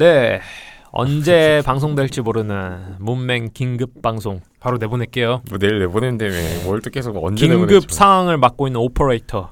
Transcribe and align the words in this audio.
네. 0.00 0.40
언제 0.92 1.60
방송될지 1.66 2.22
모르는 2.22 2.96
문맹 2.98 3.50
긴급 3.52 4.00
방송 4.02 4.40
바로 4.58 4.78
내보낼게요. 4.78 5.42
뭐 5.50 5.58
내일 5.58 5.78
내보낸다며 5.78 6.32
뭘또 6.64 6.90
계속 6.90 7.22
언제 7.22 7.46
긴급 7.46 7.66
내보내지? 7.68 7.94
상황을 7.94 8.38
맡고 8.38 8.66
있는 8.66 8.80
오퍼레이터 8.80 9.50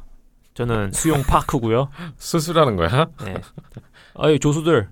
저는 0.54 0.92
수용 0.92 1.22
파크고요. 1.22 1.90
수술하는 2.16 2.76
거야? 2.76 3.06
네. 3.24 3.34
어이 4.14 4.38
조수들 4.40 4.88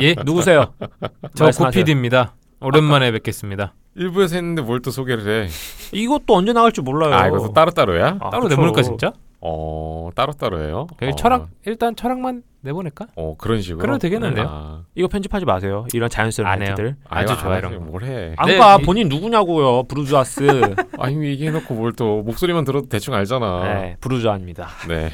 예, 0.00 0.14
누구세요? 0.24 0.72
저. 1.34 1.50
구피디입니다. 1.50 2.34
오랜만에 2.60 3.10
뵙겠습니다. 3.12 3.74
일부에서 3.96 4.36
했는데 4.36 4.62
뭘 4.62 4.80
또 4.80 4.90
소개를 4.92 5.44
해? 5.44 5.48
이것도 5.92 6.34
언제 6.36 6.52
나갈지 6.52 6.80
몰라요. 6.82 7.14
아 7.14 7.26
이것도 7.26 7.52
따로 7.52 7.72
따로야? 7.72 8.16
아, 8.20 8.30
따로 8.30 8.44
그쵸. 8.44 8.54
내보낼까 8.54 8.82
진짜? 8.82 9.12
어 9.40 10.10
따로 10.16 10.32
따로예요? 10.32 10.88
그냥 10.96 11.12
어, 11.12 11.16
철학 11.16 11.48
일단 11.64 11.94
철학만 11.94 12.42
내보낼까? 12.60 13.06
어 13.14 13.36
그런 13.38 13.60
식으로. 13.62 13.78
그래도 13.78 13.98
되겠는데요? 13.98 14.46
아, 14.48 14.82
이거 14.96 15.06
편집하지 15.06 15.44
마세요. 15.44 15.86
이런 15.94 16.10
자연스러운 16.10 16.50
안 16.50 16.60
해요. 16.60 16.70
멘트들. 16.70 16.96
아주 17.08 17.32
아유, 17.32 17.38
좋아 17.40 17.52
안 17.52 17.58
이런 17.58 17.78
거. 17.78 17.84
뭘 17.84 18.02
해? 18.04 18.34
안 18.36 18.48
네, 18.48 18.58
가. 18.58 18.78
이- 18.80 18.84
본인 18.84 19.08
누구냐고요. 19.08 19.84
브루주아스. 19.84 20.74
아니 20.98 21.24
얘기해놓고 21.26 21.72
뭘 21.74 21.92
또 21.92 22.22
목소리만 22.22 22.64
들어도 22.64 22.88
대충 22.88 23.14
알잖아. 23.14 23.62
네, 23.74 23.96
브루주아입니다. 24.00 24.68
네. 24.88 25.10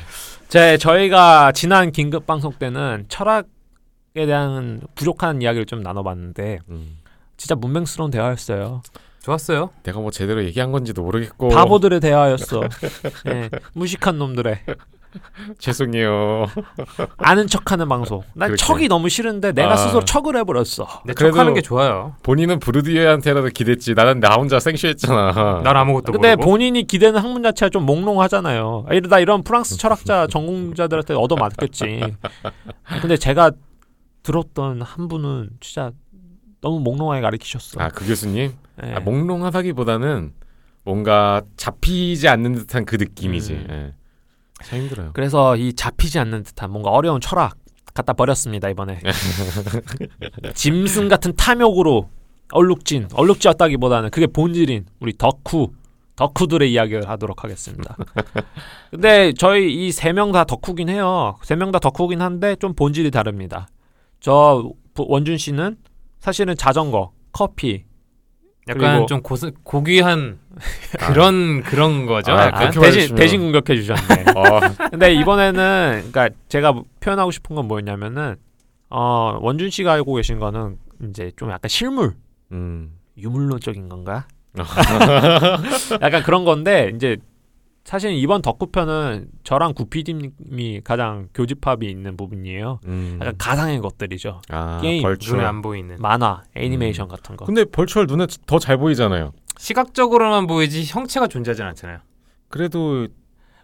제 0.48 0.78
저희가 0.78 1.52
지난 1.52 1.92
긴급 1.92 2.26
방송 2.26 2.52
때는 2.52 3.04
철학에 3.08 3.44
대한 4.26 4.80
부족한 4.94 5.42
이야기를 5.42 5.66
좀 5.66 5.82
나눠봤는데 5.82 6.60
음. 6.70 6.98
진짜 7.36 7.54
문맹스러운 7.56 8.10
대화였어요. 8.10 8.80
좋았어요. 9.28 9.70
내가 9.84 10.00
뭐 10.00 10.10
제대로 10.10 10.44
얘기한 10.44 10.70
건지도 10.70 11.02
모르겠고. 11.02 11.48
바보들의 11.48 11.98
대화였어. 12.00 12.60
네, 13.24 13.48
무식한 13.72 14.18
놈들의 14.18 14.60
죄송해요. 15.58 16.44
아는 17.16 17.46
척하는 17.46 17.88
방송. 17.88 18.22
난 18.34 18.48
그렇게. 18.48 18.62
척이 18.62 18.88
너무 18.88 19.08
싫은데 19.08 19.52
내가 19.52 19.72
아. 19.72 19.76
스스로 19.76 20.04
척을 20.04 20.36
해버렸어. 20.36 21.02
내 21.06 21.14
그래도- 21.14 21.32
척하는 21.36 21.54
게 21.54 21.62
좋아요. 21.62 22.16
본인은 22.22 22.58
브루디에한테라도 22.60 23.48
기댔지. 23.48 23.94
나는 23.94 24.20
나 24.20 24.34
혼자 24.34 24.60
생쇼했잖아. 24.60 25.62
난 25.64 25.74
아무것도 25.74 26.12
근데 26.12 26.34
모르고. 26.36 26.50
본인이 26.50 26.86
기대는 26.86 27.18
학문 27.18 27.42
자체가 27.42 27.70
좀 27.70 27.86
몽롱하잖아요. 27.86 28.86
아, 28.90 28.94
이러다 28.94 29.20
이런 29.20 29.42
프랑스 29.42 29.78
철학자 29.78 30.26
전공자들한테 30.26 31.14
얻어맞겠지. 31.14 32.00
근데 33.00 33.16
제가 33.16 33.52
들었던 34.22 34.82
한 34.82 35.08
분은 35.08 35.48
진짜 35.60 35.92
너무 36.60 36.80
몽롱하게 36.80 37.22
가르치셨어. 37.22 37.80
아 37.80 37.88
그 37.88 38.06
교수님? 38.06 38.52
예. 38.82 38.94
아, 38.94 39.00
몽롱하다기보다는 39.00 40.32
뭔가 40.84 41.42
잡히지 41.56 42.28
않는 42.28 42.54
듯한 42.54 42.84
그 42.84 42.96
느낌이지. 42.96 43.52
음. 43.52 43.66
예. 43.70 43.94
참 44.64 44.80
힘들어요. 44.80 45.10
그래서 45.14 45.56
이 45.56 45.72
잡히지 45.74 46.18
않는 46.18 46.42
듯한 46.44 46.70
뭔가 46.70 46.90
어려운 46.90 47.20
철학 47.20 47.56
갖다 47.94 48.12
버렸습니다 48.12 48.68
이번에. 48.70 49.00
짐승 50.54 51.08
같은 51.08 51.34
탐욕으로 51.36 52.08
얼룩진 52.52 53.08
얼룩지었다기보다는 53.14 54.10
그게 54.10 54.26
본질인 54.26 54.86
우리 55.00 55.16
덕후 55.16 55.72
덕후들의 56.16 56.70
이야기를 56.72 57.08
하도록 57.08 57.42
하겠습니다. 57.42 57.96
근데 58.90 59.32
저희 59.36 59.72
이 59.86 59.88
세 59.90 60.12
명 60.12 60.30
다 60.32 60.44
덕후긴 60.44 60.88
해요. 60.88 61.36
세 61.42 61.56
명 61.56 61.72
다 61.72 61.78
덕후긴 61.80 62.20
한데 62.20 62.54
좀 62.56 62.74
본질이 62.74 63.10
다릅니다. 63.10 63.66
저 64.20 64.70
부- 64.94 65.06
원준 65.08 65.38
씨는 65.38 65.76
사실은 66.20 66.54
자전거, 66.56 67.10
커피, 67.32 67.84
약간 68.68 69.06
좀 69.06 69.20
고스, 69.22 69.52
고귀한 69.62 70.38
그런 71.06 71.62
그런 71.62 72.06
거죠. 72.06 72.32
아, 72.32 72.46
약간. 72.46 72.70
대신 72.70 72.82
말해주시면- 72.82 73.16
대신 73.16 73.40
공격해 73.40 73.76
주셨네. 73.80 74.24
어, 74.36 74.88
근데 74.90 75.12
이번에는 75.14 76.08
그러니까 76.10 76.30
제가 76.48 76.74
표현하고 77.00 77.30
싶은 77.30 77.56
건 77.56 77.66
뭐였냐면은 77.68 78.36
어 78.90 79.38
원준 79.40 79.70
씨가 79.70 79.92
알고 79.92 80.14
계신 80.14 80.38
거는 80.38 80.76
이제 81.08 81.32
좀 81.36 81.50
약간 81.50 81.68
실물 81.68 82.14
음. 82.52 82.92
유물론적인 83.18 83.88
건가? 83.88 84.26
약간 86.00 86.22
그런 86.22 86.44
건데 86.44 86.92
이제 86.94 87.16
사실 87.84 88.12
이번 88.12 88.40
덕후편은 88.40 89.28
저랑 89.44 89.74
구피디님이 89.74 90.80
가장 90.84 91.28
교집합이 91.34 91.86
있는 91.86 92.16
부분이에요. 92.16 92.80
음. 92.86 93.18
약간 93.20 93.34
가상의 93.36 93.80
것들이죠. 93.80 94.40
아, 94.48 94.78
게임, 94.80 95.02
벌출. 95.02 95.36
눈에 95.36 95.46
안 95.46 95.60
보이는. 95.60 95.96
만화, 95.98 96.42
애니메이션 96.56 97.08
같은 97.08 97.36
거. 97.36 97.44
근데 97.44 97.64
벌출 97.64 98.06
눈에 98.06 98.26
더 98.46 98.58
잘 98.58 98.78
보이잖아요. 98.78 99.32
시각적으로만 99.58 100.46
보이지 100.46 100.84
형체가 100.86 101.26
존재하지 101.26 101.62
않잖아요. 101.62 101.98
그래도 102.48 103.06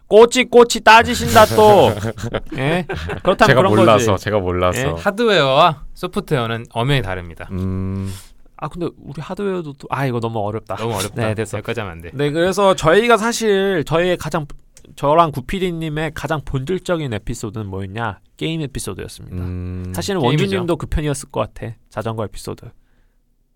꼬치 0.07 0.43
꼬치 0.43 0.81
따지신다 0.81 1.45
또. 1.55 1.89
예? 2.57 2.85
그렇다면 3.23 3.47
제가 3.47 3.53
그런 3.61 3.75
몰라서 3.75 4.11
거지. 4.11 4.23
제가 4.25 4.39
몰라서. 4.39 4.79
예? 4.79 4.85
하드웨어와 4.97 5.85
소프트웨어는 5.95 6.65
엄연히 6.71 7.01
다릅니다. 7.01 7.47
음. 7.51 8.13
아 8.61 8.67
근데 8.69 8.87
우리 9.03 9.19
하드웨어도 9.19 9.73
또, 9.73 9.87
아 9.89 10.05
이거 10.05 10.19
너무 10.19 10.39
어렵다. 10.39 10.75
너무 10.75 10.93
어렵다. 10.93 11.15
네, 11.27 11.33
됐어. 11.33 11.57
여기까지 11.57 11.79
하면 11.79 11.93
안 11.93 12.01
돼. 12.01 12.11
네, 12.13 12.29
그래서 12.29 12.75
저희가 12.75 13.17
사실 13.17 13.83
저희의 13.85 14.17
가장 14.17 14.45
저랑 14.95 15.31
구피디님의 15.31 16.11
가장 16.13 16.41
본질적인 16.45 17.11
에피소드는 17.11 17.65
뭐였냐? 17.67 18.19
게임 18.37 18.61
에피소드였습니다. 18.61 19.35
음. 19.37 19.91
사실은. 19.95 20.21
원주님도 20.21 20.75
그 20.77 20.85
편이었을 20.85 21.29
것 21.31 21.39
같아. 21.41 21.73
자전거 21.89 22.23
에피소드. 22.25 22.65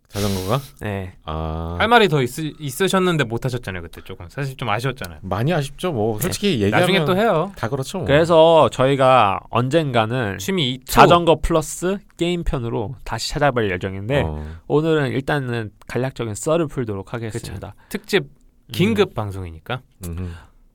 자전거가? 0.09 0.61
네. 0.81 1.13
아. 1.23 1.75
할 1.79 1.87
말이 1.87 2.07
더 2.07 2.21
있, 2.21 2.29
있으셨는데 2.59 3.23
못 3.25 3.45
하셨잖아요 3.45 3.81
그때 3.83 4.01
조금 4.03 4.27
사실 4.29 4.55
좀 4.55 4.69
아쉬웠잖아요. 4.69 5.19
많이 5.23 5.53
아쉽죠. 5.53 5.91
뭐 5.91 6.19
솔직히 6.19 6.61
얘기하면 6.61 6.79
나중에 6.79 7.05
또 7.05 7.17
해요. 7.17 7.51
다 7.55 7.69
그렇죠. 7.69 7.99
뭐. 7.99 8.07
그래서 8.07 8.69
저희가 8.69 9.39
언젠가는 9.49 10.37
취미 10.37 10.71
이 10.71 10.79
자전거 10.85 11.39
플러스 11.41 11.97
게임 12.17 12.43
편으로 12.43 12.95
다시 13.03 13.29
찾아볼 13.29 13.71
예정인데 13.71 14.23
어. 14.25 14.43
오늘은 14.67 15.11
일단은 15.11 15.71
간략적인 15.87 16.35
썰을 16.35 16.67
풀도록 16.67 17.13
하겠습니다. 17.13 17.75
특집 17.89 18.23
음. 18.23 18.71
긴급 18.71 19.13
방송이니까 19.13 19.81
음. 20.07 20.33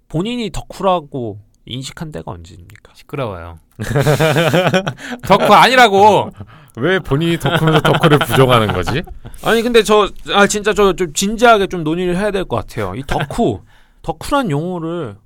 본인이 0.08 0.50
덕후라고 0.50 1.38
인식한 1.66 2.10
때가 2.12 2.30
언제입니까? 2.32 2.92
시끄러워요. 2.94 3.58
덕후 5.26 5.52
아니라고. 5.52 6.30
왜 6.76 6.98
본인이 6.98 7.38
덕후면서 7.38 7.80
덕후를 7.80 8.18
부정하는 8.20 8.72
거지? 8.72 9.02
아니 9.44 9.62
근데 9.62 9.82
저 9.82 10.08
아 10.32 10.46
진짜 10.46 10.72
저 10.72 10.92
좀 10.94 11.12
진지하게 11.12 11.66
좀 11.66 11.82
논의를 11.84 12.16
해야 12.16 12.30
될 12.30 12.44
것 12.44 12.56
같아요. 12.56 12.94
이 12.94 13.02
덕후 13.06 13.62
덕후란 14.02 14.50
용어를 14.50 15.16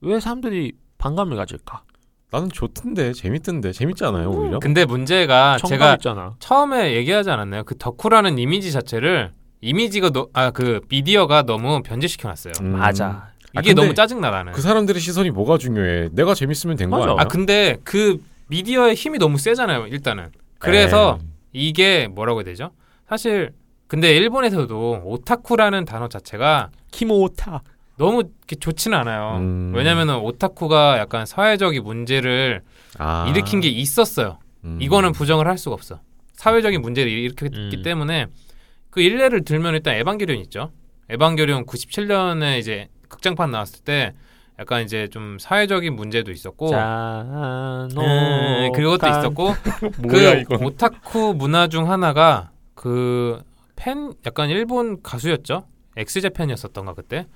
왜 0.00 0.20
사람들이 0.20 0.72
반감을 0.98 1.36
가질까? 1.36 1.82
나는 2.30 2.48
좋던데 2.50 3.12
재밌던데 3.12 3.72
재밌잖아요 3.72 4.30
오히려. 4.30 4.58
근데 4.60 4.84
문제가 4.84 5.56
제가 5.66 5.94
있잖아. 5.94 6.34
처음에 6.40 6.94
얘기하지 6.94 7.30
않았나요? 7.30 7.64
그 7.64 7.76
덕후라는 7.78 8.38
이미지 8.38 8.70
자체를 8.72 9.32
이미지가 9.60 10.10
아그 10.32 10.82
미디어가 10.88 11.42
너무 11.42 11.82
변질시켜 11.82 12.28
놨어요. 12.28 12.52
음. 12.60 12.78
맞아. 12.78 13.30
아, 13.54 13.60
이게 13.60 13.70
근데 13.70 13.82
너무 13.82 13.94
짜증나 13.94 14.30
나는. 14.30 14.52
그 14.52 14.60
사람들의 14.60 15.00
시선이 15.00 15.30
뭐가 15.30 15.58
중요해? 15.58 16.10
내가 16.12 16.34
재밌으면 16.34 16.76
된거 16.76 16.98
맞아. 16.98 17.10
아니야? 17.12 17.22
아 17.22 17.24
근데 17.28 17.78
그 17.84 18.22
미디어의 18.48 18.94
힘이 18.94 19.18
너무 19.18 19.38
세잖아요. 19.38 19.86
일단은. 19.88 20.30
그래서 20.58 21.18
에이. 21.20 21.28
이게 21.68 22.08
뭐라고 22.08 22.40
해야 22.40 22.44
되죠? 22.44 22.70
사실 23.08 23.52
근데 23.86 24.14
일본에서도 24.14 25.02
오타쿠라는 25.04 25.84
단어 25.84 26.08
자체가 26.08 26.70
키모타. 26.90 27.62
너무 27.96 28.22
좋지는 28.60 28.96
않아요. 28.98 29.38
음. 29.38 29.72
왜냐면은 29.74 30.16
오타쿠가 30.18 30.98
약간 30.98 31.26
사회적인 31.26 31.82
문제를 31.82 32.62
아. 32.98 33.26
일으킨 33.28 33.60
게 33.60 33.68
있었어요. 33.68 34.38
음. 34.64 34.78
이거는 34.80 35.12
부정을 35.12 35.48
할 35.48 35.58
수가 35.58 35.74
없어. 35.74 36.00
사회적인 36.34 36.80
문제를 36.80 37.10
일으켰기 37.10 37.76
음. 37.78 37.82
때문에 37.82 38.26
그 38.90 39.00
일례를 39.00 39.44
들면 39.44 39.74
일단 39.74 39.94
에반게리온 39.94 40.38
있죠. 40.42 40.70
에반게리온 41.10 41.66
97년에 41.66 42.58
이제 42.60 42.88
극장판 43.08 43.50
나왔을 43.50 43.82
때 43.84 44.14
약간 44.58 44.82
이제 44.82 45.08
좀 45.08 45.38
사회적인 45.38 45.94
문제도 45.94 46.30
있었고. 46.30 46.70
음, 47.96 48.72
그것도 48.72 49.06
있었고 49.06 49.52
그 50.08 50.40
이건? 50.40 50.64
오타쿠 50.64 51.34
문화 51.34 51.68
중 51.68 51.90
하나가 51.90 52.50
그 52.74 53.42
팬 53.78 54.12
약간 54.26 54.50
일본 54.50 55.00
가수였죠. 55.02 55.64
엑스제팬이었었던가 55.96 56.94
그때 56.94 57.26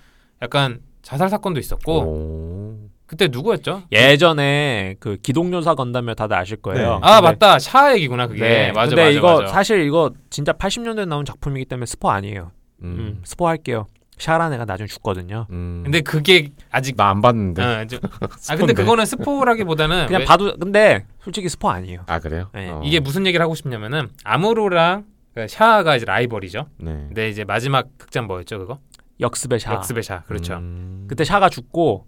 약간 0.43 0.81
자살 1.01 1.29
사건도 1.29 1.61
있었고 1.61 2.01
오. 2.03 2.79
그때 3.07 3.29
누구였죠? 3.31 3.85
예전에 3.93 4.97
그 4.99 5.17
기동요사 5.23 5.75
건담을 5.75 6.17
다들 6.17 6.37
아실 6.37 6.57
거예요. 6.57 6.95
네. 6.95 6.99
아 7.03 7.21
맞다 7.21 7.59
샤 7.61 7.95
얘기구나 7.95 8.27
그게 8.27 8.41
네. 8.41 8.73
맞아 8.73 8.89
근데 8.89 9.03
맞아 9.05 9.11
이거 9.17 9.41
맞아. 9.43 9.53
사실 9.53 9.83
이거 9.87 10.11
진짜 10.31 10.53
80년대에 10.53 11.07
나온 11.07 11.25
작품이기 11.25 11.67
때문에 11.67 11.87
스포 11.87 12.11
아니에요. 12.11 12.51
음, 12.83 12.97
음. 12.99 13.21
스포 13.25 13.47
할게요. 13.47 13.87
샤란 14.23 14.53
애가 14.53 14.65
나중에 14.65 14.87
죽거든요. 14.87 15.47
음. 15.51 15.83
근데 15.85 16.01
그게 16.01 16.51
아직 16.71 16.97
나 16.97 17.11
안 17.11 17.21
봤는데. 17.21 17.63
어, 17.63 17.87
좀- 17.87 17.99
아 18.23 18.27
근데 18.29 18.39
스폰데. 18.39 18.73
그거는 18.75 19.05
스포라기보다는 19.05 20.07
그냥 20.07 20.21
왜- 20.21 20.25
봐도 20.27 20.57
근데 20.59 21.05
솔직히 21.21 21.49
스포 21.49 21.69
아니에요. 21.71 22.05
아 22.07 22.19
그래요? 22.21 22.49
네. 22.55 22.71
어. 22.71 22.81
이게 22.85 23.01
무슨 23.01 23.27
얘기를 23.27 23.43
하고 23.43 23.55
싶냐면은 23.55 24.09
아무로랑 24.25 25.05
그 25.35 25.47
샤가 25.49 25.97
이제 25.97 26.05
라이벌이죠. 26.07 26.67
네. 26.79 26.93
근데 27.09 27.29
이제 27.29 27.45
마지막 27.45 27.89
극장 27.99 28.27
뭐였죠 28.27 28.59
그거? 28.59 28.79
역습의 29.21 29.61
샤. 29.61 29.73
역습의 29.75 30.03
샤 30.03 30.23
그렇죠. 30.23 30.55
음. 30.55 31.05
그때 31.09 31.25
샤가 31.25 31.49
죽고 31.49 32.07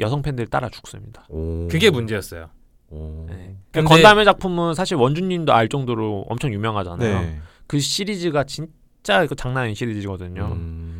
여성 0.00 0.22
팬들이 0.22 0.48
따라 0.48 0.68
죽습니다. 0.68 1.24
오. 1.28 1.68
그게 1.68 1.90
문제였어요. 1.90 2.48
오. 2.90 3.26
네. 3.28 3.56
근데- 3.72 3.88
건담의 3.88 4.24
작품은 4.24 4.74
사실 4.74 4.96
원주님도 4.96 5.52
알 5.52 5.68
정도로 5.68 6.26
엄청 6.28 6.52
유명하잖아요. 6.52 7.20
네. 7.20 7.40
그 7.66 7.78
시리즈가 7.78 8.44
진짜 8.44 9.26
그 9.26 9.34
장난 9.36 9.64
아닌 9.64 9.74
시리즈거든요. 9.74 10.50
음. 10.52 10.99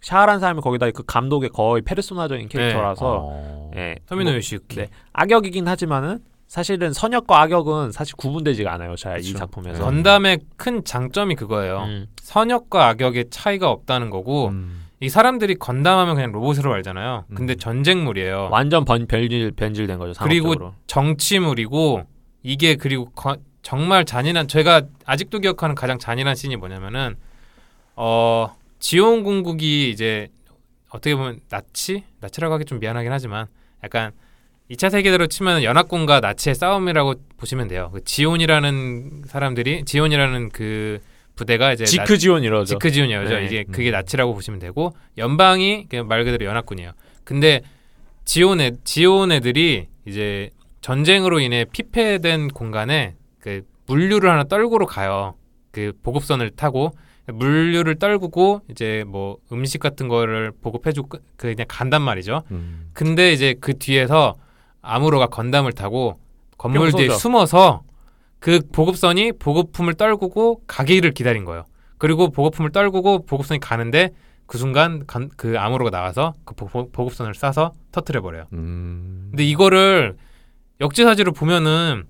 샤아란 0.00 0.40
사람이 0.40 0.60
거기다 0.62 0.90
그 0.92 1.02
감독의 1.04 1.50
거의 1.50 1.82
페르소나적인 1.82 2.48
캐릭터라서 2.48 3.20
어. 3.26 3.70
예. 3.76 3.96
터미노 4.06 4.30
뭐, 4.30 4.36
요시유키. 4.36 4.76
네. 4.76 4.88
악역이긴 5.12 5.68
하지만은 5.68 6.20
사실은 6.46 6.92
선역과 6.92 7.40
악역은 7.42 7.92
사실 7.92 8.16
구분되지가 8.16 8.72
않아요. 8.74 8.96
자, 8.96 9.16
이. 9.18 9.22
작품에서. 9.34 9.84
건담의 9.84 10.40
큰 10.56 10.82
장점이 10.84 11.36
그거예요. 11.36 11.82
음. 11.84 12.06
선역과 12.22 12.88
악역의 12.88 13.26
차이가 13.30 13.70
없다는 13.70 14.10
거고 14.10 14.48
음. 14.48 14.86
이 14.98 15.08
사람들이 15.08 15.54
건담하면 15.54 16.16
그냥 16.16 16.32
로봇으로 16.32 16.72
알잖아요. 16.74 17.26
근데 17.34 17.54
음. 17.54 17.58
전쟁물이에요. 17.58 18.48
완전 18.50 18.84
번, 18.84 19.06
변질 19.06 19.52
변질된 19.52 19.98
거죠. 19.98 20.12
그리고 20.22 20.48
상업적으로. 20.48 20.74
정치물이고 20.88 22.02
이게 22.42 22.74
그리고 22.74 23.10
거- 23.10 23.36
정말 23.62 24.04
잔인한 24.04 24.48
제가 24.48 24.82
아직도 25.06 25.38
기억하는 25.38 25.74
가장 25.74 25.98
잔인한 25.98 26.34
씬이 26.34 26.56
뭐냐면은 26.56 27.14
어 27.96 28.54
지온 28.80 29.22
공국이 29.22 29.90
이제 29.90 30.28
어떻게 30.88 31.14
보면 31.14 31.40
나치 31.48 32.02
나치라고 32.20 32.54
하기 32.54 32.64
좀 32.64 32.80
미안하긴 32.80 33.12
하지만 33.12 33.46
약간 33.84 34.12
2차 34.70 34.90
세계대로 34.90 35.26
치면 35.26 35.62
연합군과 35.62 36.20
나치의 36.20 36.54
싸움이라고 36.54 37.14
보시면 37.36 37.68
돼요. 37.68 37.90
그 37.92 38.02
지온이라는 38.04 39.22
사람들이 39.26 39.84
지온이라는 39.84 40.48
그 40.50 41.00
부대가 41.36 41.72
이제 41.72 41.84
나- 41.84 41.88
지크 41.90 42.18
지원 42.18 42.42
이러죠. 42.42 42.74
지크 42.78 42.90
지온이죠. 42.90 43.22
네. 43.34 43.46
이게 43.46 43.64
음. 43.68 43.72
그게 43.72 43.90
나치라고 43.90 44.34
보시면 44.34 44.60
되고 44.60 44.94
연방이 45.18 45.86
그냥 45.88 46.06
말 46.08 46.24
그대로 46.24 46.44
연합군이에요. 46.46 46.92
근데 47.24 47.62
지온 48.24 48.60
애 48.60 48.72
지온 48.84 49.32
애들이 49.32 49.88
이제 50.06 50.50
전쟁으로 50.80 51.40
인해 51.40 51.64
피폐된 51.64 52.48
공간에 52.48 53.14
그 53.40 53.62
물류를 53.86 54.30
하나 54.30 54.44
떨구러 54.44 54.86
가요. 54.86 55.34
그 55.72 55.92
보급선을 56.02 56.50
타고 56.50 56.92
물류를 57.32 57.96
떨구고 57.98 58.62
이제 58.70 59.04
뭐 59.06 59.38
음식 59.52 59.78
같은 59.80 60.08
거를 60.08 60.52
보급해주고 60.60 61.08
그 61.08 61.18
그냥 61.36 61.66
간단 61.68 62.02
말이죠. 62.02 62.42
음. 62.50 62.90
근데 62.92 63.32
이제 63.32 63.54
그 63.60 63.78
뒤에서 63.78 64.36
아무로가 64.82 65.26
건담을 65.26 65.72
타고 65.72 66.18
건물 66.58 66.90
뿅 66.90 67.00
뒤에. 67.00 67.10
숨어서 67.10 67.82
그 68.38 68.60
보급선이 68.72 69.32
보급품을 69.32 69.94
떨구고 69.94 70.62
가기를 70.66 71.12
기다린 71.12 71.44
거예요. 71.44 71.64
그리고 71.98 72.30
보급품을 72.30 72.70
떨구고 72.72 73.26
보급선이 73.26 73.60
가는데 73.60 74.10
그 74.46 74.58
순간 74.58 75.04
간- 75.06 75.30
그 75.36 75.58
아무로가 75.58 75.90
나와서 75.90 76.34
그 76.44 76.54
보, 76.54 76.90
급선을 76.90 77.34
쏴서 77.34 77.72
터트려 77.92 78.20
버려요. 78.22 78.46
음. 78.52 79.28
근데 79.30 79.44
이거를 79.44 80.16
역지사지로 80.80 81.32
보면은 81.32 82.04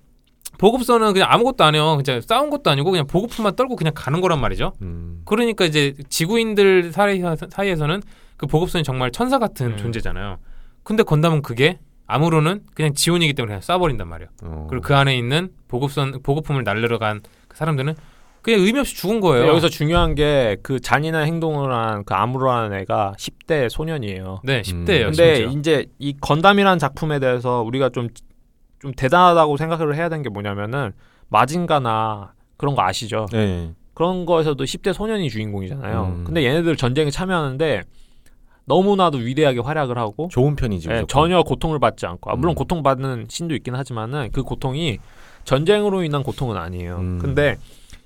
보급선은 0.61 1.15
그냥 1.15 1.29
아무것도 1.33 1.65
안 1.65 1.75
해요. 1.75 1.99
그냥 2.05 2.21
싸운 2.21 2.51
것도 2.51 2.71
아니고 2.71 2.91
그냥 2.91 3.07
보급품만 3.07 3.57
떨고 3.57 3.77
그냥 3.77 3.95
가는 3.97 4.21
거란 4.21 4.41
말이죠. 4.41 4.75
음. 4.83 5.23
그러니까 5.25 5.65
이제 5.65 5.95
지구인들 6.11 6.93
사이, 6.93 7.23
사이에서 7.51 7.87
는 7.87 8.03
그 8.37 8.47
보급선이 8.47 8.85
정말 8.85 9.11
천사 9.11 9.39
같은 9.39 9.73
음. 9.73 9.77
존재잖아요. 9.77 10.39
근데 10.83 11.03
건담은 11.03 11.43
그게 11.43 11.79
아무로는 12.07 12.63
그냥 12.75 12.95
지온이기 12.95 13.35
때문에 13.35 13.59
그냥 13.59 13.61
쏴버린단 13.61 14.07
말이에요. 14.07 14.29
어. 14.45 14.67
그리고 14.71 14.83
그 14.83 14.95
안에 14.97 15.17
있는 15.17 15.51
보급선 15.69 16.21
보급품을 16.23 16.65
날리러 16.65 16.99
간 16.99 17.21
그 17.49 17.57
사람들은 17.57 17.95
그냥 18.43 18.61
의미 18.61 18.79
없이 18.79 18.97
죽은 18.97 19.21
거예요. 19.21 19.47
여기서 19.49 19.69
중요한 19.69 20.15
게 20.15 20.57
그 20.63 20.81
잔인한 20.81 21.27
행동을 21.27 21.71
한그 21.73 22.15
아무로라는 22.15 22.79
애가 22.81 23.15
10대 23.19 23.69
소년이에요. 23.69 24.41
네, 24.45 24.63
10대예요. 24.63 25.05
근데 25.07 25.37
심지어. 25.37 25.59
이제 25.59 25.87
이 25.99 26.15
건담이라는 26.21 26.79
작품에 26.79 27.19
대해서 27.19 27.61
우리가 27.63 27.91
좀 27.91 28.09
좀 28.81 28.93
대단하다고 28.93 29.57
생각을 29.57 29.95
해야 29.95 30.09
되는 30.09 30.23
게 30.23 30.29
뭐냐면은 30.29 30.93
마징가나 31.29 32.33
그런 32.57 32.75
거 32.75 32.83
아시죠? 32.83 33.27
네. 33.31 33.73
그런 33.95 34.25
거에서도 34.25 34.63
10대 34.63 34.93
소년이 34.93 35.29
주인공이잖아요. 35.31 36.05
음. 36.05 36.25
근데 36.25 36.45
얘네들 36.45 36.77
전쟁에 36.77 37.11
참여하는데 37.11 37.83
너무나도 38.65 39.19
위대하게 39.19 39.61
활약을 39.61 39.99
하고 39.99 40.29
좋은 40.31 40.57
편이지. 40.57 40.89
예. 40.91 41.05
전혀 41.09 41.43
고통을 41.43 41.79
받지 41.79 42.07
않고 42.07 42.31
아, 42.31 42.37
물론 42.37 42.53
음. 42.53 42.55
고통받는 42.55 43.27
신도 43.29 43.55
있긴 43.57 43.75
하지만은 43.75 44.31
그 44.33 44.43
고통이 44.43 44.99
전쟁으로 45.45 46.03
인한 46.03 46.23
고통은 46.23 46.57
아니에요. 46.57 46.97
음. 46.97 47.19
근데 47.21 47.59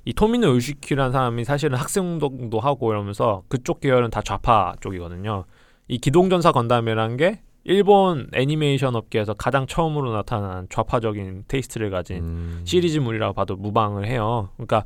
이 0.05 0.13
토미노 0.13 0.49
요시키라는 0.49 1.13
사람이 1.13 1.45
사실은 1.45 1.79
학생운동도 1.79 2.61
하고 2.61 2.93
이러면서 2.93 3.43
그쪽 3.49 3.81
계열은 3.81 4.11
다 4.11 4.23
좌파 4.23 4.75
쪽이거든요. 4.81 5.45
이 5.89 5.99
기동전사 5.99 6.53
건담이라는 6.53 7.17
게 7.17 7.41
일본 7.65 8.29
애니메이션 8.33 8.95
업계에서 8.95 9.35
가장 9.35 9.67
처음으로 9.67 10.13
나타난 10.13 10.67
좌파적인 10.71 11.45
taste를 11.49 11.91
가진 11.91 12.19
음. 12.19 12.61
시리즈물이라고 12.65 13.33
봐도 13.33 13.57
무방을 13.57 14.07
해요. 14.07 14.51
그러니까 14.57 14.85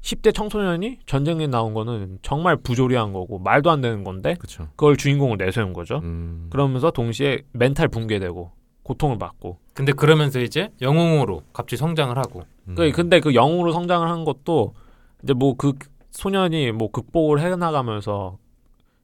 10대 0.00 0.34
청소년이 0.34 0.98
전쟁에 1.06 1.46
나온 1.46 1.72
거는 1.74 2.18
정말 2.22 2.56
부조리한 2.56 3.12
거고 3.12 3.38
말도 3.38 3.70
안 3.70 3.80
되는 3.80 4.04
건데 4.04 4.34
그렇죠. 4.38 4.68
그걸 4.76 4.96
주인공으로 4.96 5.42
내세운 5.42 5.72
거죠. 5.72 6.00
음. 6.02 6.48
그러면서 6.50 6.90
동시에 6.90 7.42
멘탈 7.52 7.88
붕괴되고 7.88 8.50
고통을 8.82 9.18
받고. 9.18 9.58
근데 9.72 9.92
그러면서 9.92 10.40
이제 10.40 10.70
영웅으로 10.82 11.42
갑자기 11.52 11.78
성장을 11.78 12.16
하고 12.18 12.44
음. 12.68 12.74
그 12.74 12.90
근데 12.92 13.20
그 13.20 13.34
영웅으로 13.34 13.72
성장을 13.72 14.08
한 14.08 14.24
것도 14.24 14.74
이제 15.22 15.32
뭐 15.32 15.54
그 15.56 15.72
소년이 16.14 16.72
뭐 16.72 16.90
극복을 16.90 17.40
해 17.40 17.54
나가면서 17.56 18.38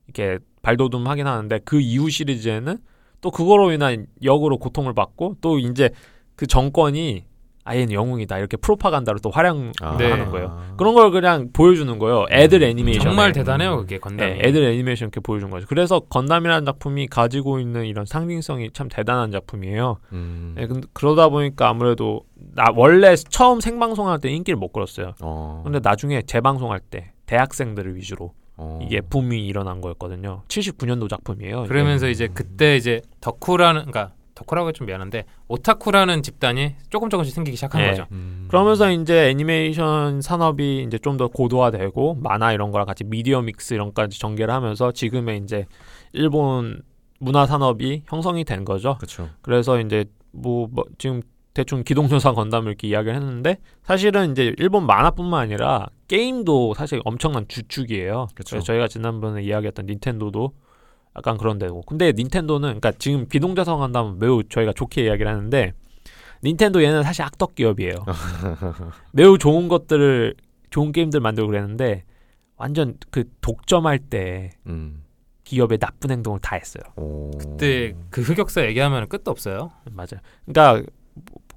이렇게 0.07 0.39
발돋움 0.63 1.07
하긴 1.07 1.27
하는데 1.27 1.59
그 1.65 1.81
이후 1.81 2.09
시리즈에는 2.09 2.79
또 3.21 3.31
그거로 3.31 3.73
인한 3.73 4.07
역으로 4.23 4.59
고통을 4.59 4.95
받고 4.95 5.37
또 5.41 5.59
이제 5.59 5.91
그 6.37 6.47
정권이 6.47 7.25
아얘는 7.63 7.93
영웅이다 7.93 8.39
이렇게 8.39 8.57
프로파간다로 8.57 9.19
또 9.21 9.31
활용하는 9.31 9.73
아. 9.83 9.97
네. 9.99 10.25
거예요. 10.25 10.75
그런 10.79 10.95
걸 10.95 11.11
그냥 11.11 11.51
보여주는 11.53 11.99
거예요. 11.99 12.25
애들 12.31 12.63
애니메이션. 12.63 13.03
정말 13.03 13.33
대단해요 13.33 13.77
그게 13.77 13.99
건담이. 13.99 14.31
네, 14.33 14.41
애들 14.43 14.65
애니메이션 14.65 15.07
이렇게 15.07 15.21
보여준 15.21 15.51
거죠. 15.51 15.67
그래서 15.69 16.01
건담이라는 16.01 16.65
작품이 16.65 17.07
가지고 17.09 17.61
있는 17.61 17.85
이런 17.85 18.07
상징성이 18.07 18.71
참 18.73 18.89
대단한 18.89 19.31
작품이에요. 19.31 19.99
음. 20.13 20.55
네, 20.57 20.67
근데 20.67 20.89
그러다 20.95 21.29
보니까 21.29 21.69
아무래도 21.69 22.23
나 22.55 22.65
원래 22.75 23.15
처음 23.15 23.61
생방송할 23.61 24.21
때 24.21 24.31
인기를 24.31 24.57
못 24.57 24.73
끌었어요. 24.73 25.13
어. 25.21 25.61
근데 25.63 25.81
나중에 25.83 26.23
재방송할 26.23 26.81
때 26.81 27.13
대학생들을 27.27 27.95
위주로 27.95 28.33
어. 28.61 28.79
이게 28.83 29.01
붐이 29.01 29.47
일어난 29.47 29.81
거였거든요. 29.81 30.43
79년도 30.49 31.09
작품이에요. 31.09 31.61
이게. 31.61 31.69
그러면서 31.69 32.09
이제 32.09 32.29
그때 32.29 32.77
이제 32.77 33.01
덕후라는 33.21 33.87
그러니까 33.87 34.13
덕후라고 34.35 34.73
좀 34.73 34.87
미안한데 34.87 35.25
오타쿠라는 35.49 36.23
집단이 36.23 36.75
조금 36.91 37.11
조금씩 37.11 37.35
생기기 37.35 37.57
시작한 37.57 37.83
네. 37.83 37.91
거죠. 37.91 38.07
음. 38.13 38.47
그러면서 38.49 38.91
이제 38.91 39.29
애니메이션 39.29 40.21
산업이 40.21 40.85
이제 40.87 40.99
좀 40.99 41.17
더 41.17 41.29
고도화되고 41.29 42.15
만화 42.15 42.53
이런 42.53 42.71
거랑 42.71 42.87
같이 42.87 43.05
미디어 43.05 43.43
믹스 43.43 43.75
이런 43.75 43.93
까지 43.93 44.19
전개를 44.19 44.55
하면서 44.55 44.93
지금의 44.93 45.39
이제 45.43 45.67
일본 46.13 46.81
문화 47.19 47.45
산업이 47.47 48.05
형성이 48.07 48.45
된 48.45 48.65
거죠. 48.65 48.97
그렇죠. 48.97 49.29
그래서 49.43 49.79
이제 49.81 50.07
뭐, 50.33 50.67
뭐 50.71 50.85
지금 50.97 51.21
대충 51.53 51.83
기동전사 51.83 52.33
건담을 52.33 52.69
이렇게 52.69 52.89
이야기를 52.89 53.15
했는데 53.15 53.59
사실은 53.83 54.33
이제 54.33 54.55
일본 54.59 54.87
만화뿐만 54.87 55.41
아니라 55.41 55.89
게임도 56.09 56.75
사실 56.75 57.01
엄청난 57.05 57.47
주축이에요. 57.49 58.29
그쵸. 58.35 58.51
그래서 58.51 58.67
저희가 58.67 58.89
지난번에 58.89 59.43
이야기했던 59.43 59.87
닌텐도도 59.87 60.53
약간 61.17 61.37
그런 61.37 61.59
데고. 61.59 61.83
근데 61.83 62.13
닌텐도는 62.13 62.69
그러니까 62.69 62.93
지금 62.93 63.27
기동전사 63.29 63.75
건담은 63.77 64.19
매우 64.21 64.45
저희가 64.45 64.73
좋게 64.73 65.05
이야기를 65.05 65.31
하는데 65.31 65.73
닌텐도 66.45 66.83
얘는 66.83 67.03
사실 67.03 67.23
악덕 67.23 67.57
기업이에요. 67.57 67.95
매우 69.13 69.37
좋은 69.37 69.69
것들을 69.69 70.35
좋은 70.71 70.93
게임들 70.93 71.21
만들고 71.21 71.49
그랬는데 71.49 72.05
완전 72.57 72.97
그 73.11 73.25
독점할 73.41 73.99
때 73.99 74.51
음. 74.67 75.03
기업의 75.45 75.79
나쁜 75.79 76.13
행동을 76.13 76.39
다 76.39 76.55
했어요. 76.55 76.85
오. 76.97 77.33
그때 77.37 77.95
그 78.11 78.21
흑역사 78.21 78.65
얘기하면 78.67 79.09
끝도 79.09 79.33
없어요. 79.33 79.73
맞아요. 79.91 80.21
그러니까 80.47 80.89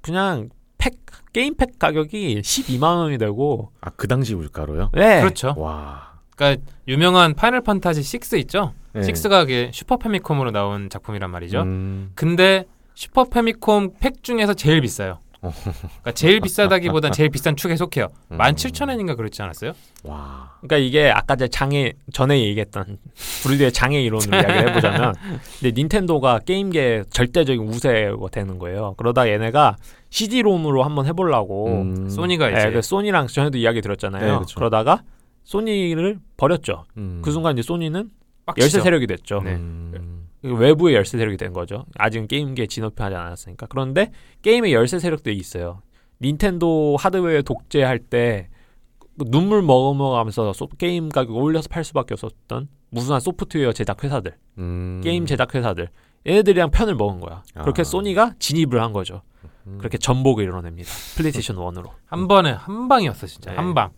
그냥 0.04 0.50
팩 0.78 0.98
게임 1.32 1.56
팩 1.56 1.80
가격이 1.80 2.42
12만 2.42 2.98
원이 2.98 3.18
되고 3.18 3.72
아, 3.82 3.90
그 3.92 4.08
당시 4.08 4.36
물가로요? 4.36 4.92
네. 4.94 5.22
그렇죠. 5.22 5.56
와. 5.58 6.14
그러니까 6.36 6.62
유명한 6.88 7.34
파이널 7.34 7.62
판타지 7.62 8.02
6 8.02 8.38
있죠. 8.40 8.74
네. 8.92 9.02
6가 9.02 9.42
그게 9.42 9.72
슈퍼 9.74 9.98
패미컴으로 9.98 10.52
나온 10.52 10.90
작품이란 10.90 11.32
말이죠. 11.32 11.62
음. 11.62 12.12
근데 12.16 12.66
슈퍼 12.94 13.24
패미컴 13.24 13.94
팩 14.00 14.22
중에서 14.24 14.54
제일 14.54 14.82
비싸요. 14.82 15.20
그러니까 15.52 16.12
제일 16.14 16.40
비싸다기보단 16.40 17.12
제일 17.12 17.30
비싼 17.30 17.56
축에 17.56 17.76
속해요. 17.76 18.08
음. 18.32 18.38
17,000엔인가 18.38 19.18
그랬지 19.18 19.42
않았어요? 19.42 19.74
와. 20.04 20.52
그러니까 20.62 20.78
이게 20.78 21.10
아까 21.10 21.36
제 21.36 21.48
장애 21.48 21.94
전에 22.14 22.42
얘기했던 22.42 22.98
불리의 23.44 23.72
장애 23.72 24.02
이론으로 24.02 24.38
이야기를 24.38 24.70
해보자면 24.70 25.14
근데 25.60 25.72
닌텐도가 25.76 26.40
게임계 26.40 27.04
절대적인 27.10 27.62
우세가 27.68 28.30
되는 28.32 28.60
거예요. 28.60 28.96
그러다 28.98 29.28
얘네가 29.30 29.78
CD롬으로 30.10 30.84
한번 30.84 31.06
해보려고 31.08 31.68
음. 31.68 32.10
소니가 32.10 32.50
네, 32.50 32.60
이제 32.60 32.72
그 32.72 32.82
소니랑 32.82 33.28
전에도 33.28 33.58
이야기 33.58 33.82
드렸잖아요. 33.82 34.34
네, 34.34 34.40
그쵸. 34.40 34.56
그러다가 34.56 35.04
소니를 35.44 36.20
버렸죠. 36.38 36.86
음. 36.98 37.22
그 37.24 37.32
순간 37.32 37.54
이제 37.58 37.62
소니는 37.62 38.10
빡치죠. 38.46 38.64
열세 38.64 38.82
세력이 38.82 39.08
됐죠. 39.08 39.42
네. 39.44 39.56
음. 39.56 40.28
외부의 40.44 40.96
열세 40.96 41.18
세력이 41.18 41.38
된 41.38 41.54
거죠. 41.54 41.86
아직은 41.98 42.28
게임계 42.28 42.68
진업하지 42.68 43.16
않았으니까. 43.16 43.68
그런데 43.68 44.12
게임의 44.42 44.74
열세 44.74 45.00
세력들이 45.00 45.36
있어요. 45.38 45.82
닌텐도 46.22 46.98
하드웨어 47.00 47.42
독재할 47.42 48.00
때그 48.00 49.26
눈물 49.28 49.62
머금어가면서 49.62 50.54
소- 50.54 50.68
게임 50.78 51.10
가격 51.10 51.36
올려서 51.36 51.70
팔 51.70 51.84
수밖에 51.84 52.14
없었던 52.14 52.68
무수한 52.90 53.20
소프트웨어 53.22 53.74
제작 53.74 54.04
회사들, 54.04 54.36
음. 54.60 55.02
게임 55.04 55.26
제작 55.26 55.56
회사들, 55.56 55.90
얘네들이랑 56.28 56.72
편을 56.72 56.96
먹은 56.96 57.20
거야. 57.20 57.44
그렇게 57.54 57.82
아. 57.82 57.84
소니가 57.86 58.36
진입을 58.40 58.82
한 58.82 58.94
거죠. 58.94 59.22
음. 59.66 59.78
그렇게 59.80 59.98
전복을 59.98 60.44
이뤄냅니다. 60.44 60.90
플레이스테이션 61.18 61.56
1으로. 61.56 61.90
한 62.06 62.28
번에 62.28 62.52
한 62.52 62.88
방이었어 62.88 63.28
진짜 63.28 63.52
네. 63.52 63.58
한 63.58 63.74
방. 63.74 63.92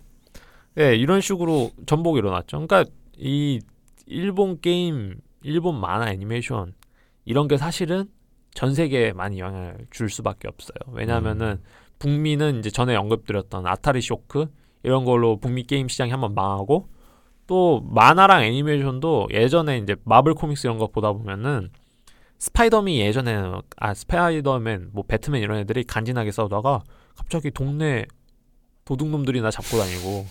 네, 0.75 0.95
이런 0.95 1.21
식으로 1.21 1.71
전복이 1.85 2.19
일어났죠. 2.19 2.65
그러니까 2.67 2.85
이 3.17 3.59
일본 4.05 4.59
게임, 4.61 5.15
일본 5.45 5.79
만화 5.79 6.11
애니메이션 6.11 6.73
이런 7.23 7.47
게 7.47 7.57
사실은 7.57 8.09
전 8.53 8.73
세계에 8.73 9.13
많이 9.13 9.39
영향을 9.39 9.85
줄 9.91 10.09
수밖에 10.09 10.47
없어요. 10.47 10.77
왜냐하면은 10.91 11.61
북미는 11.99 12.59
이제 12.59 12.69
전에 12.69 12.95
언급드렸던 12.95 13.67
아타리 13.67 14.01
쇼크 14.01 14.47
이런 14.83 15.05
걸로 15.05 15.39
북미 15.39 15.63
게임 15.63 15.87
시장이 15.87 16.11
한번 16.11 16.33
망하고 16.33 16.89
또 17.47 17.81
만화랑 17.91 18.43
애니메이션도 18.43 19.27
예전에 19.31 19.77
이제 19.77 19.95
마블 20.03 20.33
코믹스 20.33 20.65
이런 20.65 20.79
거 20.79 20.87
보다 20.87 21.11
보면은 21.11 21.69
스파이더맨 22.39 22.95
예전에 22.95 23.61
아 23.77 23.93
스파이더맨 23.93 24.89
뭐 24.93 25.03
배트맨 25.07 25.41
이런 25.41 25.59
애들이 25.59 25.83
간지나게 25.83 26.31
싸우다가 26.31 26.83
갑자기 27.15 27.51
동네 27.51 28.05
도둑놈들이 28.85 29.41
나 29.41 29.51
잡고 29.51 29.77
다니고 29.77 30.25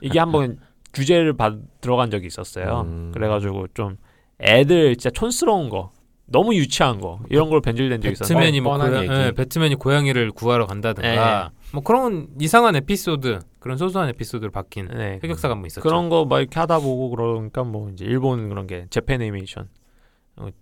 이게 0.00 0.18
한번 0.18 0.58
규제를 0.92 1.34
받 1.34 1.54
들어간 1.80 2.10
적이 2.10 2.26
있었어요. 2.26 2.82
음. 2.86 3.10
그래가지고 3.12 3.68
좀 3.74 3.96
애들 4.40 4.96
진짜 4.96 5.10
촌스러운 5.10 5.68
거 5.68 5.90
너무 6.26 6.54
유치한 6.54 7.00
거 7.00 7.20
이런 7.30 7.48
걸 7.48 7.60
변질된 7.62 8.00
적이 8.02 8.12
있었는데 8.12 8.34
배트맨이 8.34 8.60
뭐 8.60 8.76
고양, 8.76 9.02
얘기. 9.02 9.12
예, 9.12 9.32
배트맨이 9.32 9.74
고양이를 9.76 10.30
구하러 10.32 10.66
간다든가 10.66 11.50
뭐 11.72 11.82
그런 11.82 12.28
이상한 12.40 12.76
에피소드 12.76 13.40
그런 13.58 13.78
소소한 13.78 14.08
에피소드를 14.10 14.50
박힌 14.50 14.88
네. 14.88 15.18
흑역사가 15.22 15.54
뭐 15.54 15.66
있었죠. 15.66 15.82
그런 15.88 16.08
거 16.10 16.24
막 16.26 16.40
이렇게 16.40 16.60
하다 16.60 16.80
보고 16.80 17.10
그러니까 17.10 17.64
뭐 17.64 17.88
이제 17.90 18.04
일본 18.04 18.48
그런 18.50 18.66
게 18.66 18.86
Japan 18.90 19.22
애니메이션, 19.22 19.64
어, 19.64 19.68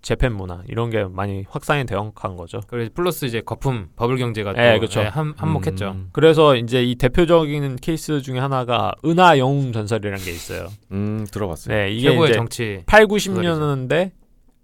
Japan 0.02 0.32
문화 0.32 0.62
이런 0.68 0.90
게 0.90 1.04
많이 1.04 1.44
확산이 1.48 1.84
되어간 1.84 2.36
거죠. 2.36 2.60
그리고 2.66 2.92
플러스 2.94 3.24
이제 3.24 3.40
거품 3.40 3.88
버블 3.96 4.16
경제가 4.16 4.54
또 4.54 4.60
예, 4.60 4.78
그쵸. 4.78 5.00
예, 5.00 5.04
한, 5.06 5.34
한몫했죠. 5.36 5.90
음. 5.90 6.08
그래서 6.12 6.56
이제 6.56 6.82
이 6.82 6.94
대표적인 6.94 7.76
케이스 7.76 8.22
중에 8.22 8.38
하나가 8.38 8.92
은하 9.04 9.38
영웅 9.38 9.72
전설이라는 9.72 10.24
게 10.24 10.30
있어요. 10.30 10.68
음, 10.92 11.26
들어봤어요. 11.30 11.76
네, 11.76 11.90
이게 11.92 12.10
최고의 12.10 12.30
이제 12.30 12.36
정치 12.36 12.82
8, 12.86 13.06
90년대 13.06 14.12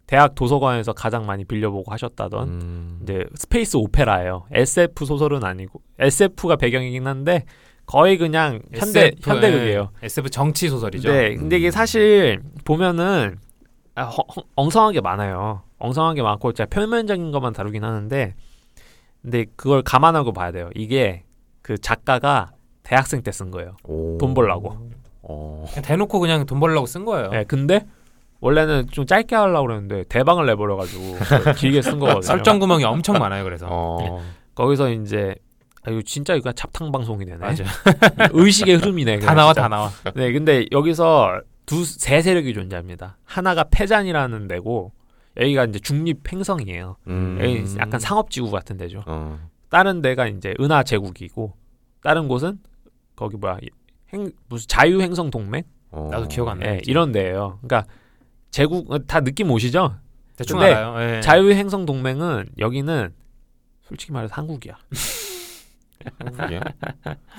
대학 0.06 0.34
도서관에서 0.34 0.92
가장 0.92 1.26
많이 1.26 1.44
빌려보고 1.44 1.90
하셨다던 1.90 2.48
음. 2.48 3.00
이제 3.02 3.24
스페이스 3.34 3.76
오페라예요. 3.76 4.46
SF 4.52 5.04
소설은 5.06 5.44
아니고 5.44 5.80
SF가 5.98 6.56
배경이긴 6.56 7.06
한데 7.06 7.44
거의 7.86 8.18
그냥 8.18 8.60
현대 8.74 9.06
SF, 9.06 9.30
현대극이에요. 9.30 9.90
예, 10.02 10.06
SF 10.06 10.30
정치 10.30 10.68
소설이죠. 10.68 11.10
네, 11.10 11.34
근데 11.34 11.58
이게 11.58 11.68
음. 11.68 11.70
사실 11.70 12.40
보면은 12.64 13.38
아, 13.94 14.04
허- 14.04 14.24
허- 14.34 14.42
엉성한 14.56 14.92
게 14.92 15.00
많아요. 15.00 15.62
엉성한 15.78 16.14
게 16.14 16.22
많고 16.22 16.52
진짜 16.52 16.66
표면적인 16.68 17.30
것만 17.32 17.52
다루긴 17.52 17.84
하는데 17.84 18.34
근데 19.20 19.44
그걸 19.56 19.82
감안하고 19.82 20.32
봐야 20.32 20.50
돼요. 20.52 20.70
이게 20.74 21.24
그 21.62 21.78
작가가 21.78 22.52
대학생 22.82 23.22
때 23.22 23.30
쓴 23.30 23.50
거예요. 23.50 23.76
오. 23.84 24.18
돈 24.18 24.34
벌라고. 24.34 24.90
어. 25.22 25.64
그냥 25.68 25.82
대놓고 25.84 26.18
그냥 26.20 26.46
돈 26.46 26.58
벌려고 26.58 26.86
쓴 26.86 27.04
거예요. 27.04 27.28
네, 27.30 27.44
근데 27.44 27.86
원래는 28.40 28.88
좀 28.90 29.06
짧게 29.06 29.36
하려고 29.36 29.68
그랬는데 29.68 30.04
대박을 30.08 30.46
내버려가지고 30.46 31.16
길게 31.58 31.82
쓴 31.82 31.98
거거든요. 32.00 32.22
설정 32.22 32.58
구멍이 32.58 32.82
엄청 32.84 33.18
많아요. 33.18 33.44
그래서 33.44 33.68
어. 33.70 34.20
거기서 34.56 34.90
이제 34.90 35.34
아 35.84 35.90
이거 35.90 36.00
진짜 36.02 36.34
이거 36.34 36.50
잡탕 36.52 36.90
방송이 36.90 37.24
되네. 37.24 37.38
맞아. 37.38 37.64
의식의 38.32 38.76
흐름이네. 38.76 39.20
다 39.20 39.34
나와 39.34 39.52
진짜. 39.52 39.62
다 39.62 39.68
나와. 39.68 39.90
네, 40.14 40.32
근데 40.32 40.66
여기서 40.72 41.40
두 41.66 41.84
세 41.84 42.22
세력이 42.22 42.54
존재합니다. 42.54 43.18
하나가 43.24 43.64
패잔이라는 43.64 44.48
데고 44.48 44.92
여기가 45.36 45.64
이제 45.66 45.78
중립 45.78 46.30
행성이에요. 46.30 46.96
음. 47.06 47.38
여기 47.40 47.64
약간 47.78 47.98
상업지구 48.00 48.50
같은 48.50 48.76
데죠. 48.76 49.02
어. 49.06 49.38
다른 49.70 50.02
데가 50.02 50.26
이제 50.26 50.54
은하 50.60 50.82
제국이고 50.82 51.54
다른 52.02 52.28
곳은 52.28 52.58
거기 53.16 53.36
뭐야 53.36 53.58
행 54.12 54.30
무슨 54.48 54.66
자유 54.68 55.00
행성 55.00 55.30
동맹? 55.30 55.62
어. 55.90 56.08
나도 56.10 56.28
기억 56.28 56.48
안 56.48 56.58
나. 56.58 56.66
예, 56.66 56.80
이런 56.86 57.12
데예요. 57.12 57.58
그러니까 57.62 57.86
제국 58.50 58.90
어, 58.90 58.98
다 58.98 59.20
느낌 59.20 59.50
오시죠? 59.50 59.96
대충 60.36 60.58
근데 60.58 60.74
알아요. 60.74 61.16
예. 61.16 61.20
자유 61.20 61.50
행성 61.52 61.86
동맹은 61.86 62.50
여기는 62.58 63.14
솔직히 63.82 64.12
말해서 64.12 64.34
한국이야. 64.34 64.76
한국이야? 66.18 66.60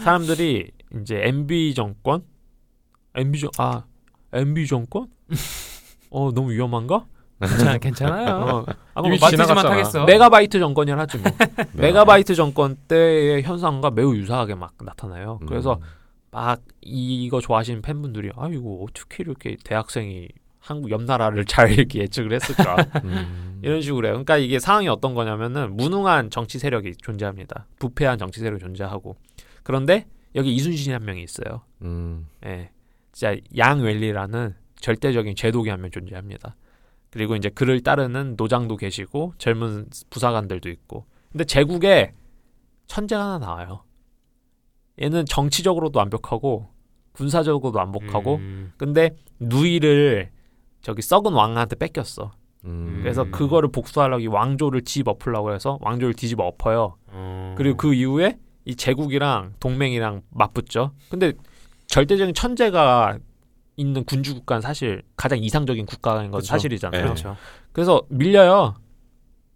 사람들이 0.04 0.72
이제 1.02 1.22
MB 1.24 1.74
정권, 1.76 2.24
MB 3.16 3.40
정아 3.40 3.86
MB 4.34 4.68
정권? 4.68 5.08
어 6.10 6.32
너무 6.34 6.52
위험한가? 6.52 7.06
괜찮, 7.40 7.80
괜찮아요. 7.82 8.36
어, 8.36 8.66
아, 8.94 9.02
이미 9.06 9.18
맞지지만 9.20 9.48
지나갔잖아. 9.48 9.70
타겠어. 9.70 10.06
메가바이트 10.06 10.60
정권이라 10.60 11.00
하지 11.00 11.18
뭐. 11.18 11.32
메가바이트 11.74 12.36
정권 12.36 12.78
때의 12.88 13.44
현상과 13.44 13.92
매우 13.92 14.16
유사하게 14.16 14.56
막 14.56 14.74
나타나요. 14.82 15.40
음. 15.42 15.48
그래서 15.48 15.80
막 16.32 16.62
이거 16.82 17.42
좋아하시는 17.42 17.82
팬분들이 17.82 18.32
아 18.36 18.48
이거 18.52 18.86
어떻게 18.88 19.24
이렇게 19.24 19.58
대학생이 19.64 20.30
한국 20.60 20.92
옆 20.92 21.04
나라를 21.04 21.46
잘 21.46 21.72
이렇게 21.72 22.00
예측을 22.00 22.32
했을까 22.34 22.78
음. 23.04 23.60
이런 23.64 23.82
식으로 23.82 24.08
해요. 24.08 24.14
그러니까 24.14 24.38
이게 24.38 24.60
상황이 24.60 24.88
어떤 24.88 25.14
거냐면은 25.14 25.76
무능한 25.76 26.30
정치 26.30 26.58
세력이 26.60 26.94
존재합니다. 27.02 27.66
부패한 27.80 28.18
정치 28.18 28.40
세력이 28.40 28.60
존재하고 28.62 29.16
그런데 29.64 30.06
여기 30.36 30.56
이순신이 30.56 30.94
한 30.94 31.04
명이 31.06 31.22
있어요. 31.22 31.62
음. 31.82 32.28
예, 32.46 32.70
진짜 33.14 33.36
양웰리라는 33.56 34.56
절대적인 34.82 35.36
제독이 35.36 35.70
한 35.70 35.80
명 35.82 35.92
존재합니다. 35.92 36.56
그리고 37.10 37.36
이제 37.36 37.50
그를 37.50 37.82
따르는 37.82 38.34
노장도 38.38 38.76
계시고 38.76 39.34
젊은 39.38 39.86
부사관들도 40.10 40.68
있고. 40.70 41.06
근데 41.32 41.44
제국에 41.46 42.14
천재가 42.88 43.24
하나 43.24 43.38
나와요. 43.40 43.84
얘는 45.02 45.26
정치적으로도 45.26 46.00
완벽하고 46.00 46.70
군사적으로도 47.14 47.78
완벽하고. 47.78 48.36
음. 48.36 48.74
근데 48.78 49.16
누이를 49.40 50.32
저기 50.82 51.02
썩은 51.02 51.34
왕한테 51.34 51.76
뺏겼어. 51.78 52.32
음. 52.66 53.00
그래서 53.02 53.26
그거를 53.26 53.70
복수하려고 53.72 54.20
이 54.22 54.28
왕조를 54.28 54.82
뒤집어 54.82 55.12
엎으려고 55.12 55.54
해서 55.54 55.78
왕조를 55.82 56.16
뒤집어 56.16 56.46
엎어요. 56.46 56.98
어. 57.08 57.56
그리고 57.58 57.78
그 57.78 57.94
이후에 57.94 58.40
이 58.66 58.76
제국이랑 58.76 59.54
동맹이랑 59.60 60.22
맞붙죠. 60.32 60.92
근데 61.10 61.34
절대적인 61.94 62.34
천재가 62.34 63.20
있는 63.76 64.04
군주 64.04 64.34
국가는 64.34 64.62
사실 64.62 65.04
가장 65.16 65.38
이상적인 65.38 65.86
국가인 65.86 66.32
건 66.32 66.40
그쵸. 66.42 66.48
사실이잖아요. 66.48 67.02
네. 67.02 67.06
그렇죠. 67.06 67.38
그래서 67.72 68.02
밀려요. 68.10 68.74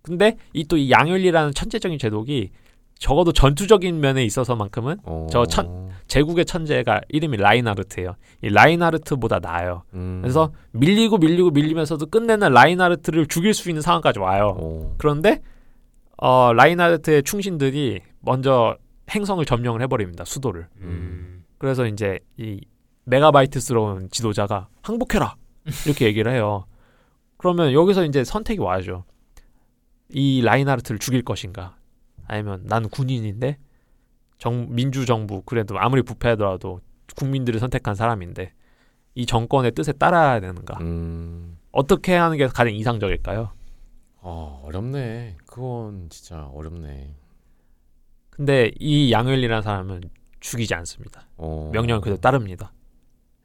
근데 0.04 0.38
이 0.54 0.64
또 0.66 0.78
이 0.78 0.92
양윤리라는 0.92 1.54
천재적인 1.56 1.98
제독이 1.98 2.52
적어도 3.00 3.32
전투적인 3.32 4.00
면에 4.00 4.24
있어서만큼은 4.24 4.98
어. 5.04 5.26
저 5.32 5.46
천- 5.48 5.90
제국의 6.08 6.46
천재가 6.46 7.02
이름이 7.10 7.38
라인하르트예요. 7.38 8.16
이 8.44 8.50
라인하르트보다 8.50 9.40
나아요. 9.40 9.82
음. 9.96 10.20
그래서 10.22 10.52
밀리고 10.74 11.18
밀리고 11.18 11.50
밀리면서도 11.50 12.06
끝내는 12.06 12.52
라인하르트를 12.54 13.26
죽일 13.26 13.56
수 13.56 13.70
있는 13.70 13.82
상황까지 13.82 14.20
와요. 14.20 14.56
어. 14.60 14.96
그런데 15.00 15.42
어, 16.18 16.54
라인하르트의 16.54 17.24
충신들이 17.24 18.02
먼저 18.22 18.78
행성을 19.10 19.44
점령을 19.44 19.82
해버립니다. 19.82 20.24
수도를. 20.24 20.68
음. 20.82 21.37
그래서 21.58 21.86
이제 21.86 22.20
이 22.38 22.62
메가바이트스러운 23.06 24.10
지도자가 24.10 24.68
항복해라 24.82 25.36
이렇게 25.86 26.06
얘기를 26.06 26.32
해요. 26.32 26.66
그러면 27.38 27.72
여기서 27.74 28.06
이제 28.06 28.24
선택이 28.24 28.60
와야죠. 28.60 29.06
이 30.10 30.42
라인하르트를 30.42 31.00
죽일 31.00 31.24
것인가, 31.24 31.78
아니면 32.28 32.62
나는 32.66 32.90
군인인데 32.90 33.58
정 34.38 34.68
민주 34.70 35.06
정부 35.06 35.42
그래도 35.44 35.80
아무리 35.80 36.02
부패하더라도 36.02 36.82
국민들이 37.16 37.60
선택한 37.60 37.96
사람인데 37.96 38.54
이 39.16 39.26
정권의 39.26 39.72
뜻에 39.72 39.94
따라야 39.94 40.40
되는가? 40.40 40.78
음. 40.82 41.58
어떻게 41.72 42.16
하는 42.16 42.38
게 42.38 42.48
가장 42.48 42.74
이상적일까요? 42.74 43.52
아, 44.22 44.60
어렵네. 44.64 45.38
그건 45.46 46.08
진짜 46.10 46.46
어렵네. 46.48 47.16
근데 48.30 48.72
이 48.80 49.12
양웰리라는 49.12 49.64
사람은 49.64 50.02
죽이지 50.40 50.74
않습니다. 50.76 51.28
어. 51.38 51.70
명령을 51.74 52.02
그대로 52.02 52.18
따릅니다. 52.18 52.72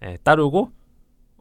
예, 0.05 0.19
따르고 0.23 0.73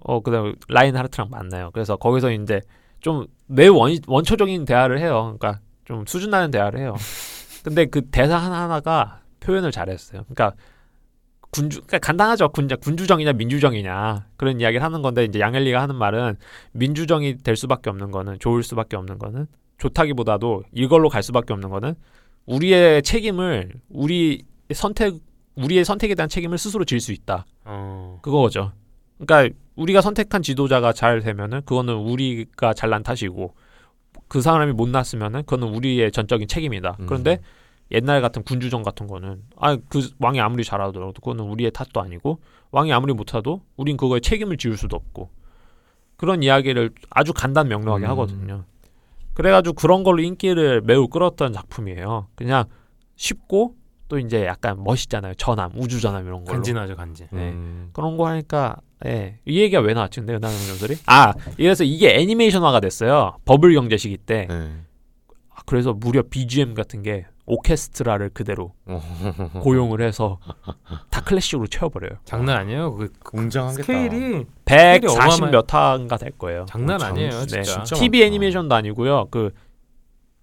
어 0.04 0.20
그다음 0.22 0.56
라인하르트랑 0.68 1.30
만나요. 1.30 1.72
그래서 1.74 1.96
거기서 1.96 2.32
이제 2.32 2.62
좀 3.00 3.28
매우 3.48 3.76
원, 3.76 3.96
원초적인 4.08 4.66
대화를 4.66 5.00
해요. 5.00 5.36
그러니까 5.38 5.62
좀 5.86 6.06
수준 6.06 6.30
나는 6.30 6.52
대화를 6.52 6.80
해요. 6.80 6.96
근데 7.64 7.86
그 7.86 8.02
대사 8.10 8.38
하나 8.38 8.64
하나가 8.64 9.22
표현을 9.40 9.72
잘했어요. 9.72 10.24
그러니까 10.24 10.56
군주 11.52 11.82
그러니까 11.82 12.00
간단하죠. 12.00 12.50
군 12.50 12.68
군주정이냐 12.68 13.34
민주정이냐 13.34 14.28
그런 14.38 14.60
이야기를 14.60 14.84
하는 14.84 15.02
건데 15.02 15.26
이제 15.26 15.40
양엘리가 15.40 15.82
하는 15.82 15.96
말은 15.96 16.38
민주정이 16.72 17.38
될 17.38 17.56
수밖에 17.56 17.90
없는 17.90 18.12
거는 18.12 18.40
좋을 18.40 18.64
수밖에 18.64 18.96
없는 18.96 19.20
거는 19.20 19.48
좋다기보다도 19.78 20.64
이걸로 20.72 21.10
갈 21.10 21.24
수밖에 21.24 21.54
없는 21.54 21.70
거는 21.70 21.96
우리의 22.46 23.04
책임을 23.04 23.74
우리 23.90 24.44
선택 24.74 25.16
우리의 25.56 25.86
선택에 25.86 26.16
대한 26.16 26.30
책임을 26.30 26.58
스스로 26.58 26.86
질 26.86 27.00
수 27.00 27.12
있다. 27.12 27.46
어. 27.66 28.20
그거죠. 28.22 28.72
그러니까 29.20 29.56
우리가 29.76 30.02
선택한 30.02 30.42
지도자가 30.42 30.94
잘 30.94 31.22
되면은 31.22 31.62
그거는 31.66 31.96
우리가 31.96 32.74
잘난 32.74 33.04
탓이고 33.04 33.54
그 34.28 34.42
사람이 34.42 34.74
못 34.74 34.90
났으면은 34.90 35.42
그거는 35.44 35.74
우리의 35.74 36.12
전적인 36.12 36.48
책임이다. 36.48 36.98
음. 37.00 37.06
그런데 37.06 37.40
옛날 37.92 38.22
같은 38.22 38.44
군주정 38.44 38.84
같은 38.84 39.06
거는 39.08 39.44
아 39.58 39.76
그 39.90 40.10
왕이 40.20 40.40
아무리 40.40 40.64
잘하더라도 40.64 41.14
그거는 41.14 41.44
우리의 41.46 41.72
탓도 41.72 42.02
아니고 42.02 42.40
왕이 42.72 42.94
아무리 42.94 43.14
못하도 43.14 43.62
우린 43.76 43.98
그거에 43.98 44.20
책임을 44.22 44.58
지울 44.58 44.78
수도 44.78 44.96
없고 44.96 45.30
그런 46.16 46.42
이야기를 46.44 46.92
아주 47.10 47.34
간단 47.34 47.68
명료하게 47.68 48.06
음. 48.06 48.10
하거든요. 48.12 48.64
그래가지고 49.34 49.74
그런 49.74 50.04
걸로 50.04 50.22
인기를 50.22 50.82
매우 50.82 51.08
끌었던 51.08 51.52
작품이에요. 51.54 52.28
그냥 52.36 52.66
쉽고 53.16 53.76
또 54.12 54.20
이제 54.20 54.46
약간 54.46 54.84
멋있잖아요. 54.84 55.36
전함, 55.36 55.72
우주 55.78 56.02
전함 56.02 56.26
이런 56.28 56.44
걸로. 56.44 56.54
간지나죠 56.54 56.98
간지. 56.98 57.28
네. 57.32 57.52
음. 57.52 57.92
그런 57.94 58.18
거 58.18 58.28
하니까 58.28 58.76
예. 59.06 59.40
이 59.46 59.62
얘기가 59.62 59.80
왜 59.82 59.94
나왔지? 59.94 60.20
근데 60.20 60.34
은하는 60.36 60.58
점들이 60.68 60.98
아 61.06 61.34
이래서 61.58 61.86
이게 61.86 62.14
애니메이션화가 62.20 62.82
됐어요. 62.82 63.38
버블 63.46 63.74
경제 63.74 63.96
시기 63.96 64.18
때. 64.18 64.48
네. 64.50 64.70
아, 65.50 65.62
그래서 65.66 65.94
무려 65.94 66.24
BGM 66.30 66.74
같은 66.74 67.04
게 67.04 67.26
오케스트라를 67.46 68.32
그대로 68.34 68.74
고용을 69.62 70.02
해서 70.02 70.40
다 71.10 71.22
클래식으로 71.22 71.68
채워버려요. 71.68 72.20
장난 72.26 72.58
아니에요. 72.58 72.96
그 72.96 73.14
공정하겠다. 73.24 73.84
스케일이 73.84 74.46
140 74.66 75.10
어마어마해. 75.22 75.52
몇 75.52 75.74
화인가 75.74 76.18
될 76.18 76.32
거예요. 76.32 76.66
장난 76.68 76.98
어, 76.98 77.00
장- 77.00 77.10
아니에요, 77.12 77.30
네. 77.30 77.46
진짜. 77.48 77.64
진짜 77.64 77.96
TV 77.96 78.20
많다. 78.20 78.28
애니메이션도 78.28 78.76
아니고요. 78.76 79.28
그 79.32 79.52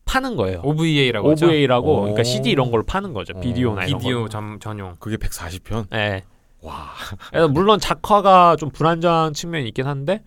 파는 0.09 0.37
거예요. 0.37 0.62
OVA라고 0.65 1.31
하죠. 1.33 1.47
OVA라고 1.47 1.93
오. 1.97 2.00
그러니까 2.00 2.25
CD 2.25 2.50
이런 2.50 2.71
걸 2.71 2.83
파는 2.83 3.12
거죠. 3.12 3.35
오. 3.37 3.41
비디오나 3.41 3.85
이런 3.85 3.93
거. 3.93 3.99
비디오 3.99 4.29
전, 4.29 4.59
전용. 4.61 4.97
그게 4.99 5.17
140편? 5.17 5.93
예. 5.95 6.25
와. 6.62 6.88
그래서 7.31 7.49
물론 7.49 7.79
작화가 7.79 8.57
좀 8.57 8.71
불안정한 8.71 9.33
측면이 9.35 9.69
있긴 9.69 9.87
한데 9.87 10.25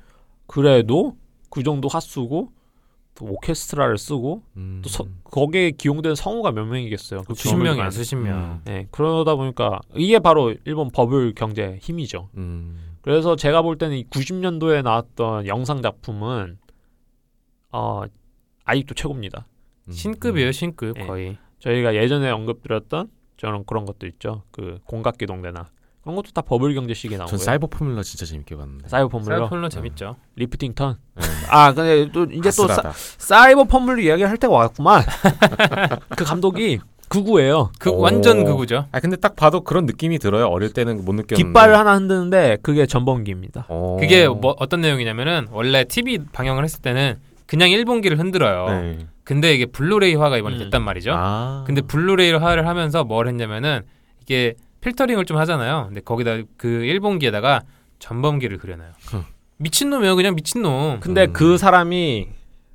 그래도 0.47 1.17
그 1.49 1.63
정도 1.63 1.87
화 1.87 1.99
쓰고 1.99 2.51
또 3.15 3.25
오케스트라를 3.25 3.97
쓰고 3.97 4.41
음. 4.55 4.81
또 4.83 4.89
서- 4.89 5.05
거기에 5.25 5.71
기용된 5.71 6.15
성우가 6.15 6.51
몇 6.51 6.63
명이겠어요. 6.65 7.23
그 7.23 7.33
수십 7.33 7.49
기억이 7.49 7.63
명이야, 7.63 7.83
안- 7.85 7.91
수십 7.91 8.15
명. 8.15 8.37
음. 8.39 8.61
네, 8.65 8.87
그러다 8.91 9.35
보니까 9.35 9.79
이게 9.95 10.19
바로 10.19 10.53
일본 10.63 10.89
버블 10.91 11.33
경제 11.35 11.77
힘이죠. 11.81 12.29
음. 12.37 12.77
그래서 13.01 13.35
제가 13.35 13.61
볼 13.63 13.77
때는 13.77 13.97
이 13.97 14.05
90년도에 14.05 14.83
나왔던 14.83 15.47
영상 15.47 15.81
작품은 15.81 16.57
어 17.73 18.03
아직도 18.63 18.93
최고입니다. 18.95 19.45
음. 19.87 19.91
신급이에요, 19.91 20.51
신급 20.51 20.97
네. 20.97 21.05
거의. 21.05 21.37
저희가 21.59 21.95
예전에 21.95 22.29
언급드렸던 22.29 23.07
저런 23.37 23.63
그런 23.65 23.85
것도 23.85 24.07
있죠. 24.07 24.43
그 24.51 24.79
공각기동대나 24.85 25.69
그런 26.01 26.15
것도 26.15 26.31
다 26.33 26.41
버블 26.41 26.73
경제 26.73 26.93
시기에 26.93 27.17
나오고요. 27.17 27.37
전 27.37 27.45
사이버 27.45 27.67
포뮬러 27.67 28.01
진짜 28.01 28.25
재밌게 28.25 28.55
봤는데. 28.55 28.87
사이버 28.87 29.07
포뮬러, 29.09 29.35
사이버 29.35 29.49
포뮬러 29.49 29.69
재밌죠. 29.69 30.15
lifting 30.35 30.73
turn. 30.73 30.97
네. 31.15 31.23
아 31.49 31.73
근데 31.73 32.11
또 32.11 32.23
이제 32.23 32.49
또 32.49 32.67
사, 32.67 32.73
아슬하다. 32.73 32.91
사이버 32.93 33.63
포뮬러 33.65 34.01
이야기를 34.01 34.29
할 34.29 34.37
때가 34.37 34.51
왔구만. 34.53 35.03
그 36.17 36.23
감독이 36.23 36.79
극우예요. 37.09 37.71
그 37.77 37.91
오. 37.91 37.99
완전 37.99 38.45
극우죠. 38.45 38.87
아 38.91 38.99
근데 38.99 39.15
딱 39.17 39.35
봐도 39.35 39.61
그런 39.61 39.85
느낌이 39.85 40.17
들어요. 40.17 40.47
어릴 40.47 40.73
때는 40.73 41.05
못 41.05 41.13
느꼈는데. 41.13 41.35
깃발을 41.35 41.77
하나 41.77 41.93
흔드는데 41.95 42.57
그게 42.63 42.85
전범기입니다. 42.87 43.65
어. 43.69 43.97
그게 43.99 44.27
뭐 44.27 44.55
어떤 44.57 44.81
내용이냐면은 44.81 45.47
원래 45.51 45.83
TV 45.83 46.19
방영을 46.31 46.63
했을 46.63 46.81
때는 46.81 47.19
그냥 47.45 47.69
일본기를 47.69 48.17
흔들어요. 48.17 48.81
네. 48.81 49.07
근데 49.31 49.53
이게 49.53 49.65
블루레이화가 49.65 50.37
이번에 50.37 50.57
음. 50.57 50.59
됐단 50.59 50.83
말이죠. 50.83 51.13
아. 51.15 51.63
근데 51.65 51.79
블루레이화를 51.79 52.67
하면서 52.67 53.05
뭘 53.05 53.29
했냐면은 53.29 53.83
이게 54.21 54.55
필터링을 54.81 55.23
좀 55.23 55.37
하잖아요. 55.37 55.85
근데 55.87 56.01
거기다 56.01 56.39
그 56.57 56.67
일본기에다가 56.67 57.61
전범기를 57.99 58.57
그려놔요. 58.57 58.91
흠. 59.07 59.23
미친놈이에요, 59.55 60.17
그냥 60.17 60.35
미친놈. 60.35 60.99
근데 60.99 61.27
음. 61.27 61.31
그 61.33 61.57
사람이 61.57 62.27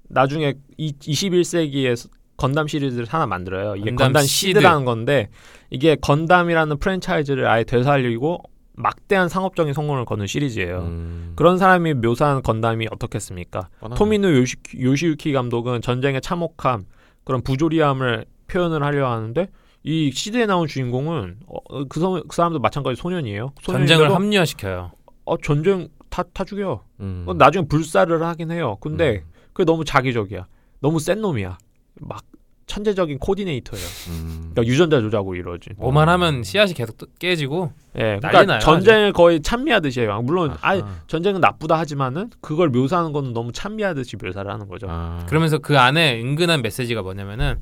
나중에 0.08 0.54
이 0.78 0.94
21세기에 0.98 2.08
건담 2.38 2.68
시리즈를 2.68 3.04
하나 3.06 3.26
만들어요. 3.26 3.76
이게 3.76 3.90
건담 3.90 4.06
건담, 4.06 4.22
시드. 4.22 4.48
시드라는 4.48 4.86
건데 4.86 5.28
이게 5.68 5.94
건담이라는 5.96 6.78
프랜차이즈를 6.78 7.46
아예 7.48 7.64
되살리고 7.64 8.40
막대한 8.76 9.28
상업적인 9.28 9.72
성공을 9.72 10.04
거둔 10.04 10.26
시리즈예요. 10.26 10.80
음. 10.80 11.32
그런 11.34 11.58
사람이 11.58 11.94
묘사한 11.94 12.42
건담이 12.42 12.86
어떻겠습니까? 12.90 13.68
뻔하네. 13.80 13.98
토미노 13.98 14.36
요시, 14.36 14.56
요시유키 14.80 15.32
감독은 15.32 15.80
전쟁의 15.82 16.20
참혹함, 16.20 16.84
그런 17.24 17.42
부조리함을 17.42 18.26
표현을 18.48 18.82
하려 18.82 19.10
하는데 19.10 19.48
이 19.82 20.10
시드에 20.12 20.46
나온 20.46 20.66
주인공은 20.68 21.38
어, 21.46 21.84
그, 21.88 22.00
사- 22.00 22.22
그 22.28 22.36
사람도 22.36 22.58
마찬가지 22.60 23.00
소년이에요. 23.00 23.52
전쟁을 23.62 24.14
합리화시켜요. 24.14 24.92
어, 25.24 25.36
전쟁 25.38 25.88
다, 26.10 26.22
다 26.32 26.44
죽여. 26.44 26.84
음. 27.00 27.24
어, 27.26 27.34
나중에 27.34 27.66
불사를 27.66 28.22
하긴 28.22 28.50
해요. 28.50 28.76
근데 28.80 29.22
음. 29.26 29.32
그게 29.52 29.64
너무 29.64 29.84
자기적이야. 29.84 30.46
너무 30.80 31.00
센 31.00 31.20
놈이야. 31.20 31.56
막 32.02 32.22
천재적인 32.66 33.18
코디네이터예요. 33.18 33.86
음. 34.08 34.50
그러니까 34.52 34.64
유전자 34.72 35.00
조작으로 35.00 35.36
이루어진. 35.36 35.74
뭐만 35.76 36.08
하면 36.08 36.42
씨앗이 36.42 36.74
계속 36.74 36.98
또 36.98 37.06
깨지고 37.18 37.72
예, 37.96 38.18
그러니까 38.20 38.44
나요, 38.44 38.58
전쟁을 38.58 39.12
거의 39.12 39.40
찬미하듯이 39.40 40.00
해요. 40.00 40.20
물론 40.24 40.50
아, 40.60 40.72
아하. 40.72 40.94
전쟁은 41.06 41.40
나쁘다 41.40 41.78
하지만은 41.78 42.30
그걸 42.40 42.68
묘사하는 42.70 43.12
거는 43.12 43.32
너무 43.32 43.52
찬미하듯이 43.52 44.16
묘사를 44.16 44.50
하는 44.50 44.68
거죠. 44.68 44.88
아. 44.90 45.24
그러면서 45.28 45.58
그 45.58 45.78
안에 45.78 46.20
은근한 46.20 46.62
메시지가 46.62 47.02
뭐냐면은 47.02 47.56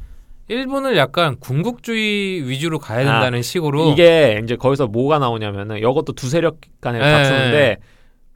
일본을 0.48 0.96
약간 0.96 1.36
군국주의 1.38 2.48
위주로 2.48 2.78
가야 2.78 2.98
된다는 2.98 3.42
식으로 3.42 3.90
아, 3.90 3.92
이게 3.92 4.40
이제 4.42 4.56
거기서 4.56 4.86
뭐가 4.88 5.18
나오냐면은 5.18 5.78
이것도 5.78 6.12
두 6.14 6.28
세력 6.28 6.58
간의 6.80 7.00
예, 7.00 7.04
다투는데 7.04 7.76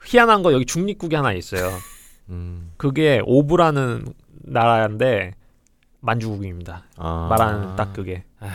희한한 0.04 0.42
거 0.42 0.52
여기 0.52 0.64
중립국이 0.66 1.16
하나 1.16 1.32
있어요. 1.32 1.70
음. 2.28 2.72
그게 2.76 3.20
오브라는 3.24 4.06
나라인데 4.44 5.32
만주국입니다. 6.00 6.84
아. 6.96 7.26
말하는 7.30 7.76
딱 7.76 7.92
그게. 7.92 8.24
아. 8.40 8.48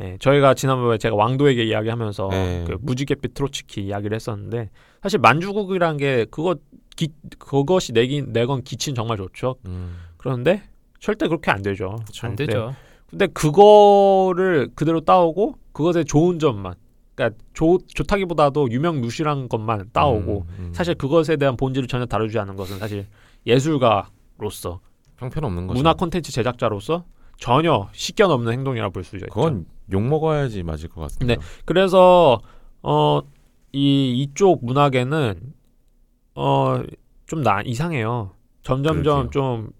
예, 0.00 0.16
저희가 0.20 0.54
지난번에 0.54 0.96
제가 0.96 1.14
왕도에게 1.14 1.64
이야기하면서 1.64 2.28
네. 2.30 2.64
그 2.66 2.78
무지갯빛 2.80 3.34
트로츠키 3.34 3.82
이야기를 3.82 4.14
했었는데 4.14 4.70
사실 5.02 5.18
만주국이란 5.18 5.98
게 5.98 6.24
그거 6.30 6.56
기, 6.96 7.08
그것이 7.38 7.92
내긴 7.92 8.32
내건 8.32 8.62
기친 8.62 8.94
정말 8.94 9.18
좋죠. 9.18 9.56
음. 9.66 9.96
그런데 10.16 10.62
절대 10.98 11.28
그렇게 11.28 11.50
안 11.50 11.60
되죠. 11.62 11.96
안 12.22 12.30
근데- 12.36 12.46
되죠. 12.46 12.74
근데 13.10 13.26
그거를 13.26 14.70
그대로 14.74 15.00
따오고 15.02 15.56
그것의 15.72 16.06
좋은 16.06 16.38
점만 16.38 16.74
그러니까 17.14 17.38
좋, 17.52 17.78
좋다기보다도 17.86 18.70
유명무실한 18.70 19.50
것만 19.50 19.90
따오고 19.92 20.46
음, 20.48 20.54
음. 20.68 20.72
사실 20.74 20.94
그것에 20.94 21.36
대한 21.36 21.58
본질을 21.58 21.86
전혀 21.88 22.06
다루지 22.06 22.38
않는 22.38 22.56
것은 22.56 22.78
사실 22.78 23.06
예술가로서 23.46 24.80
형편없는 25.22 25.66
거죠. 25.66 25.78
문화 25.78 25.94
콘텐츠 25.94 26.30
제작자로서 26.32 27.04
전혀 27.38 27.88
식견 27.92 28.30
없는 28.30 28.52
행동이라 28.52 28.90
볼 28.90 29.04
수 29.04 29.16
있죠. 29.16 29.26
그건 29.26 29.66
욕 29.92 30.02
먹어야지 30.02 30.62
맞을 30.62 30.88
것 30.88 31.00
같습니다. 31.02 31.40
네. 31.40 31.46
그래서 31.64 32.40
어 32.82 33.20
이 33.74 34.20
이쪽 34.20 34.62
문학에는 34.66 35.54
어좀 36.34 37.42
나 37.42 37.62
이상해요. 37.62 38.32
점점점. 38.62 39.30
좀 39.30 39.70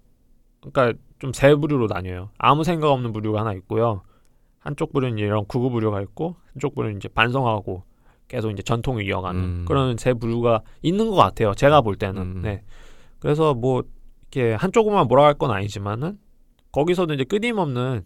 그러니까 0.61 0.97
좀 1.19 1.31
세 1.33 1.55
부류로 1.55 1.87
나뉘어요. 1.87 2.29
아무 2.37 2.63
생각 2.63 2.89
없는 2.91 3.13
부류가 3.13 3.39
하나 3.41 3.53
있고요. 3.53 4.01
한쪽 4.59 4.91
부류는 4.93 5.17
이런 5.19 5.45
구구 5.45 5.69
부류가 5.69 6.01
있고 6.01 6.35
한쪽 6.53 6.75
부류는 6.75 6.97
이제 6.97 7.07
반성하고 7.07 7.83
계속 8.27 8.49
이제 8.51 8.61
전통을 8.63 9.05
이어가는 9.07 9.39
음. 9.41 9.65
그런 9.67 9.95
세 9.97 10.13
부류가 10.13 10.61
있는 10.81 11.07
것 11.09 11.15
같아요. 11.15 11.53
제가 11.53 11.81
볼 11.81 11.95
때는. 11.95 12.21
음. 12.21 12.41
네. 12.41 12.63
그래서 13.19 13.53
뭐 13.53 13.83
이렇게 14.35 14.53
한쪽만 14.55 15.07
몰아갈 15.07 15.35
건 15.35 15.51
아니지만은 15.51 16.17
거기서도 16.71 17.13
이제 17.13 17.23
끊임없는 17.23 18.03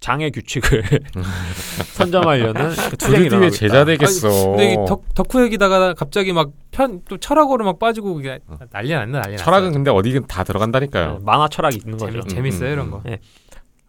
장애 0.00 0.30
규칙을 0.30 0.82
선점하려는 1.92 2.70
그 2.90 2.96
투쟁이 2.96 3.28
둘이 3.28 3.28
뒤에 3.28 3.36
일어나고 3.38 3.50
제자. 3.50 3.84
되겠어. 3.84 4.48
근데 4.50 4.74
덕, 4.88 5.04
덕후 5.14 5.42
얘기다가 5.44 5.94
갑자기 5.94 6.32
막 6.32 6.50
편 6.72 7.02
또 7.08 7.18
철학으로 7.18 7.64
막 7.64 7.78
빠지고 7.78 8.14
그게 8.14 8.38
난리 8.70 8.90
났네 8.90 9.12
난리 9.12 9.32
났어. 9.32 9.44
철학은 9.44 9.72
근데 9.72 9.90
어디든 9.90 10.26
다 10.28 10.42
들어간다니까요. 10.44 11.12
네, 11.12 11.18
만화 11.24 11.48
철학이 11.48 11.76
있는 11.84 11.98
거죠. 11.98 12.12
재밌, 12.12 12.24
음, 12.24 12.28
재밌어요 12.28 12.68
음, 12.68 12.72
이런 12.72 12.86
음. 12.86 12.90
거. 12.92 13.02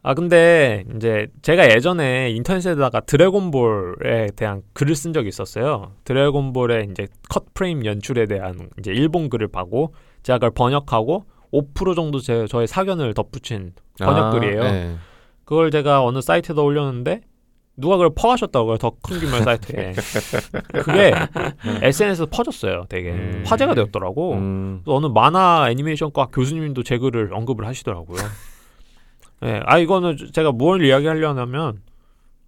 아 0.03 0.13
근데 0.15 0.83
이제 0.95 1.27
제가 1.43 1.69
예전에 1.69 2.31
인터넷에다가 2.31 3.01
드래곤볼에 3.01 4.29
대한 4.35 4.63
글을 4.73 4.95
쓴 4.95 5.13
적이 5.13 5.29
있었어요. 5.29 5.91
드래곤볼의 6.03 6.87
이제 6.91 7.07
컷 7.29 7.53
프레임 7.53 7.85
연출에 7.85 8.25
대한 8.25 8.69
이제 8.79 8.91
일본 8.91 9.29
글을 9.29 9.47
봐고 9.47 9.93
제가 10.23 10.39
그걸 10.39 10.51
번역하고 10.51 11.25
5% 11.53 11.95
정도 11.95 12.19
제 12.19 12.45
저의 12.47 12.67
사견을 12.67 13.13
덧붙인 13.13 13.73
번역글이에요. 13.99 14.61
아, 14.63 14.71
네. 14.71 14.95
그걸 15.45 15.69
제가 15.71 16.03
어느 16.03 16.21
사이트에다 16.21 16.61
올렸는데 16.61 17.21
누가 17.77 17.95
그걸 17.97 18.11
퍼가셨다고요 18.15 18.77
더 18.77 18.91
큰 19.01 19.19
규모의 19.19 19.41
사이트에 19.43 19.93
그게 20.83 21.13
SNS에서 21.81 22.25
퍼졌어요 22.27 22.85
되게 22.89 23.11
음. 23.11 23.43
화제가 23.45 23.73
되었더라고 23.73 24.33
음. 24.33 24.81
또 24.85 24.95
어느 24.95 25.07
만화 25.07 25.67
애니메이션과 25.71 26.27
교수님도 26.27 26.83
제 26.83 26.97
글을 26.97 27.33
언급을 27.33 27.65
하시더라고요 27.65 28.19
예, 29.43 29.61
아 29.65 29.77
이거는 29.79 30.17
제가 30.33 30.51
뭘 30.51 30.85
이야기하려냐면 30.85 31.81
아, 31.87 31.90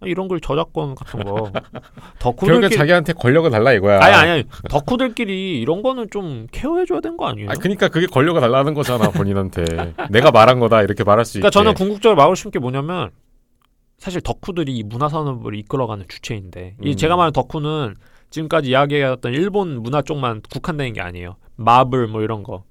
이런 0.06 0.28
글 0.28 0.40
저작권 0.40 0.94
같은 0.94 1.24
거 1.24 1.34
결국에 1.34 1.60
덕후들끼리 2.18 2.76
자기한테 2.76 3.12
권력을 3.12 3.50
달라 3.50 3.72
이거야. 3.72 4.00
아니 4.00 4.14
아니 4.14 4.30
아니 4.30 4.44
덕후들끼리 4.68 5.60
이런 5.60 5.82
거는 5.82 6.08
좀 6.10 6.46
케어해줘야 6.52 7.00
되는 7.00 7.16
거 7.16 7.26
아니에요? 7.26 7.50
아, 7.50 7.54
그러니까 7.54 7.88
그게 7.88 8.06
권력을 8.06 8.40
달라는 8.40 8.74
거잖아 8.74 9.10
본인한테. 9.10 9.64
내가 10.10 10.30
말한 10.30 10.60
거다 10.60 10.82
이렇게 10.82 11.04
말할 11.04 11.24
수 11.24 11.38
있게. 11.38 11.40
그러니까 11.40 11.50
저는 11.50 11.74
궁극적으로 11.74 12.16
막을 12.16 12.36
싶은 12.36 12.50
게 12.50 12.58
뭐냐면 12.58 13.10
사실 13.98 14.20
덕후들이 14.20 14.76
이 14.76 14.82
문화 14.82 15.08
산업을 15.08 15.54
이끌어가는 15.54 16.06
주체인데 16.08 16.76
이 16.82 16.90
음. 16.90 16.96
제가 16.96 17.16
말하는 17.16 17.32
덕후는 17.32 17.94
지금까지 18.30 18.70
이야기해왔던 18.70 19.32
일본 19.32 19.82
문화 19.82 20.02
쪽만 20.02 20.42
국한되는 20.52 20.92
게 20.92 21.00
아니에요. 21.00 21.36
마블 21.56 22.08
뭐 22.08 22.22
이런 22.22 22.42
거 22.42 22.64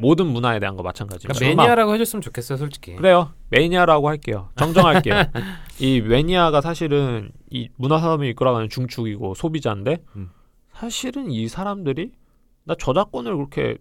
모든 0.00 0.26
문화에 0.26 0.58
대한 0.58 0.76
거 0.76 0.82
마찬가지예요. 0.82 1.32
그러니까 1.34 1.62
매니아라고 1.62 1.94
해줬으면 1.94 2.22
좋겠어요, 2.22 2.58
솔직히. 2.58 2.94
그래요. 2.96 3.32
매니아라고 3.50 4.08
할게요. 4.08 4.50
정정할게요. 4.56 5.14
이 5.78 6.00
매니아가 6.00 6.60
사실은 6.60 7.30
이 7.50 7.68
문화 7.76 7.98
산업을 7.98 8.26
이끌어가는 8.26 8.68
중축이고 8.68 9.34
소비자인데 9.34 9.98
음. 10.16 10.30
사실은 10.74 11.30
이 11.30 11.48
사람들이 11.48 12.12
나 12.64 12.74
저작권을 12.74 13.34
그렇게 13.36 13.76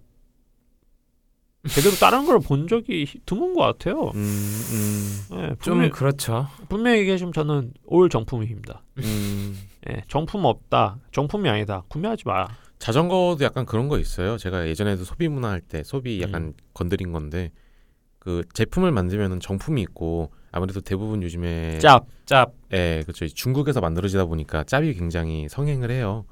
제대로 1.67 1.93
다른 1.95 2.25
걸 2.25 2.39
본 2.39 2.67
적이 2.67 3.05
드문 3.25 3.53
것 3.53 3.61
같아요. 3.61 4.11
음, 4.15 4.63
음, 4.71 5.19
예, 5.33 5.47
좀 5.61 5.73
분명, 5.75 5.89
그렇죠. 5.91 6.47
분명히 6.69 6.99
얘기하시면 6.99 7.33
저는 7.33 7.73
올 7.85 8.09
정품입니다. 8.09 8.81
음. 8.99 9.59
예, 9.89 10.03
정품 10.07 10.45
없다. 10.45 10.97
정품이 11.11 11.49
아니다. 11.49 11.83
구매하지 11.89 12.23
마. 12.25 12.47
자전거도 12.79 13.43
약간 13.43 13.65
그런 13.65 13.87
거 13.89 13.99
있어요. 13.99 14.37
제가 14.37 14.67
예전에도 14.67 15.03
소비 15.03 15.27
문화 15.27 15.49
할 15.51 15.61
때 15.61 15.83
소비 15.83 16.21
약간 16.21 16.43
음. 16.43 16.53
건드린 16.73 17.11
건데 17.11 17.51
그 18.17 18.43
제품을 18.53 18.91
만들면은 18.91 19.39
정품이 19.39 19.81
있고 19.83 20.31
아무래도 20.51 20.81
대부분 20.81 21.21
요즘에 21.21 21.79
짭. 21.79 22.07
짭 22.25 22.53
예, 22.73 23.01
그렇죠. 23.05 23.27
중국에서 23.27 23.81
만들어지다 23.81 24.25
보니까 24.25 24.63
짭이 24.63 24.93
굉장히 24.93 25.47
성행을 25.49 25.91
해요. 25.91 26.25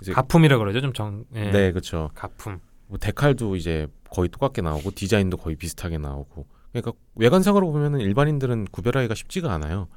이제 0.00 0.12
가품이라 0.12 0.58
그러죠, 0.58 0.80
좀 0.80 0.92
정. 0.92 1.24
예. 1.34 1.50
네, 1.50 1.70
그렇죠. 1.70 2.10
가품. 2.14 2.58
뭐 2.88 2.98
데칼도 2.98 3.56
이제 3.56 3.86
거의 4.10 4.28
똑같게 4.28 4.60
나오고 4.62 4.90
디자인도 4.92 5.36
거의 5.36 5.56
비슷하게 5.56 5.98
나오고 5.98 6.46
그러니까 6.72 6.92
외관상으로 7.14 7.70
보면은 7.70 8.00
일반인들은 8.00 8.66
구별하기가 8.72 9.14
쉽지가 9.14 9.52
않아요. 9.52 9.88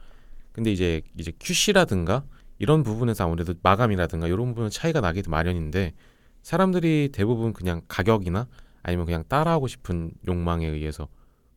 근데 0.52 0.72
이제 0.72 1.02
이제 1.18 1.32
QC라든가 1.40 2.24
이런 2.66 2.82
부분에서 2.82 3.26
아무래도 3.26 3.54
마감이라든가 3.62 4.26
이런 4.26 4.48
부분은 4.48 4.72
차이가 4.72 5.00
나기 5.00 5.22
마련인데 5.28 5.94
사람들이 6.42 7.10
대부분 7.14 7.54
그냥 7.54 7.82
가격이나 7.88 8.48
아니면 8.82 9.06
그냥 9.06 9.24
따라하고 9.28 9.68
싶은 9.68 10.10
욕망에 10.28 10.66
의해서 10.66 11.08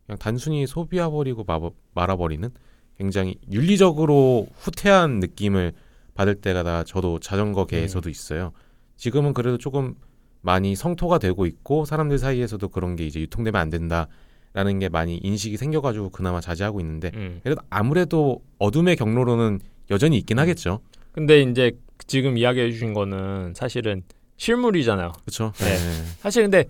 그냥 0.04 0.18
단순히 0.18 0.66
소비해버리고 0.66 1.44
마- 1.44 1.70
말아버리는 1.94 2.50
굉장히 2.98 3.36
윤리적으로 3.50 4.48
후퇴한 4.58 5.20
느낌을 5.20 5.72
받을 6.12 6.34
때가 6.34 6.62
다 6.62 6.84
저도 6.84 7.20
자전거계에서도 7.20 8.10
있어요. 8.10 8.52
지금은 8.96 9.32
그래도 9.32 9.56
조금 9.56 9.94
많이 10.42 10.76
성토가 10.76 11.18
되고 11.18 11.46
있고 11.46 11.86
사람들 11.86 12.18
사이에서도 12.18 12.68
그런 12.68 12.96
게 12.96 13.06
이제 13.06 13.18
유통되면 13.20 13.58
안 13.58 13.70
된다라는 13.70 14.78
게 14.78 14.90
많이 14.90 15.16
인식이 15.16 15.56
생겨가지고 15.56 16.10
그나마 16.10 16.42
자제하고 16.42 16.80
있는데 16.80 17.12
음. 17.14 17.40
그래도 17.42 17.62
아무래도 17.70 18.42
어둠의 18.58 18.96
경로로는 18.96 19.60
여전히 19.90 20.18
있긴 20.18 20.38
하겠죠. 20.38 20.80
근데 21.18 21.42
이제 21.42 21.72
지금 22.06 22.38
이야기해 22.38 22.70
주신 22.70 22.94
거는 22.94 23.52
사실은 23.56 24.02
실물이잖아요. 24.36 25.12
그렇죠. 25.24 25.52
네. 25.56 25.76
사실 26.20 26.42
근데 26.42 26.66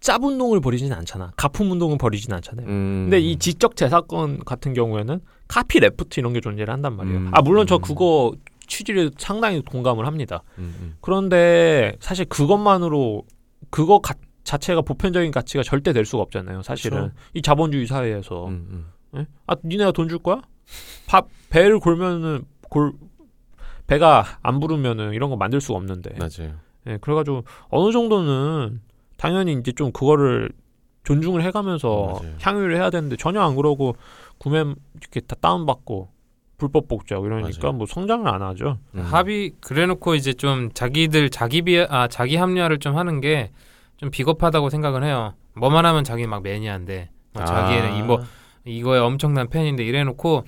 짭 0.00 0.24
운동을 0.24 0.60
벌이진 0.60 0.92
않잖아. 0.92 1.32
가품 1.36 1.70
운동을 1.70 1.98
벌이진 1.98 2.32
않잖아요. 2.32 2.66
음. 2.66 3.04
근데 3.04 3.20
이 3.20 3.36
지적 3.36 3.76
재사건 3.76 4.40
같은 4.44 4.74
경우에는 4.74 5.20
카피 5.46 5.78
레프트 5.78 6.18
이런 6.18 6.32
게 6.32 6.40
존재를 6.40 6.74
한단 6.74 6.96
말이에요. 6.96 7.16
음, 7.18 7.30
아 7.32 7.42
물론 7.42 7.68
저 7.68 7.76
음. 7.76 7.80
그거 7.80 8.32
취지를 8.66 9.12
상당히 9.18 9.62
동감을 9.62 10.04
합니다. 10.04 10.42
음, 10.58 10.74
음. 10.80 10.94
그런데 11.00 11.94
사실 12.00 12.24
그것만으로 12.24 13.22
그거 13.70 14.00
가, 14.00 14.14
자체가 14.42 14.80
보편적인 14.82 15.30
가치가 15.30 15.62
절대 15.62 15.92
될 15.92 16.04
수가 16.04 16.24
없잖아요. 16.24 16.62
사실은 16.62 17.02
그쵸. 17.10 17.14
이 17.34 17.42
자본주의 17.42 17.86
사회에서 17.86 18.46
음, 18.48 18.66
음. 19.14 19.20
예? 19.20 19.26
아 19.46 19.54
니네가 19.64 19.92
돈 19.92 20.08
줄 20.08 20.18
거야? 20.18 20.42
밥 21.06 21.28
배를 21.50 21.78
골면은 21.78 22.42
골 22.68 22.94
배가 23.92 24.24
안 24.42 24.60
부르면은 24.60 25.12
이런 25.12 25.30
거 25.30 25.36
만들 25.36 25.60
수가 25.60 25.78
없는데. 25.78 26.16
맞아요. 26.18 26.54
예, 26.86 26.98
그래가지고 27.00 27.44
어느 27.68 27.92
정도는 27.92 28.80
당연히 29.16 29.52
이제 29.52 29.72
좀 29.72 29.92
그거를 29.92 30.50
존중을 31.04 31.42
해가면서 31.42 32.20
맞아요. 32.22 32.34
향유를 32.40 32.76
해야 32.76 32.90
되는데 32.90 33.16
전혀 33.16 33.40
안 33.40 33.54
그러고 33.56 33.96
구매 34.38 34.60
이렇게 35.00 35.20
다 35.20 35.36
다운받고 35.40 36.08
불법 36.58 36.88
복제하고 36.88 37.26
이러니까 37.26 37.58
맞아요. 37.62 37.72
뭐 37.76 37.86
성장을 37.86 38.28
안 38.28 38.42
하죠. 38.42 38.78
음. 38.94 39.00
합의 39.02 39.52
그래놓고 39.60 40.14
이제 40.14 40.32
좀 40.32 40.70
자기들 40.72 41.30
자기 41.30 41.62
비아 41.62 42.06
자기 42.08 42.36
합리화를 42.36 42.78
좀 42.78 42.96
하는 42.96 43.20
게 43.20 43.50
좀 44.02 44.10
비겁하다고 44.10 44.68
생각을 44.68 45.04
해요. 45.04 45.34
뭐만 45.54 45.86
하면 45.86 46.02
자기 46.02 46.26
막 46.26 46.42
매니아인데 46.42 47.08
뭐 47.34 47.42
아. 47.44 47.46
자기는 47.46 47.98
이뭐 47.98 48.20
이거에 48.64 48.98
엄청난 48.98 49.48
팬인데 49.48 49.84
이래놓고 49.84 50.42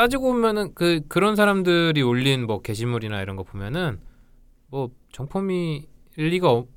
따지고 0.00 0.32
보면은 0.32 0.72
그 0.74 1.02
그런 1.08 1.36
사람들이 1.36 2.00
올린 2.00 2.46
뭐 2.46 2.62
게시물이나 2.62 3.20
이런 3.20 3.36
거 3.36 3.42
보면은 3.42 4.00
뭐 4.68 4.88
정품이 5.12 5.84
일리가 6.16 6.50
없, 6.50 6.68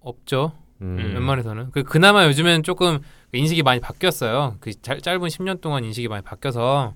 없죠. 0.00 0.52
음. 0.80 0.96
웬만해서는 0.96 1.72
그 1.72 1.82
그나마 1.82 2.24
요즘엔 2.24 2.62
조금 2.62 3.00
인식이 3.34 3.62
많이 3.62 3.80
바뀌었어요. 3.80 4.56
그 4.60 4.72
짧, 4.80 5.02
짧은 5.02 5.20
10년 5.28 5.60
동안 5.60 5.84
인식이 5.84 6.08
많이 6.08 6.22
바뀌어서 6.22 6.94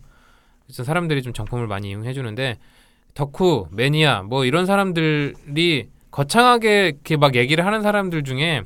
그래서 0.65 0.85
사람들이 0.85 1.21
좀 1.21 1.35
정품을 1.35 1.67
많이 1.67 1.91
이용해 1.91 2.15
주는데 2.15 2.57
덕후, 3.13 3.69
매니아 3.71 4.23
뭐 4.23 4.47
이런 4.47 4.65
사람들이 4.65 5.91
거창하게 6.11 6.93
이렇게 6.95 7.19
막 7.19 7.35
얘기를 7.35 7.67
하는 7.67 7.83
사람들 7.83 8.25
중에 8.25 8.63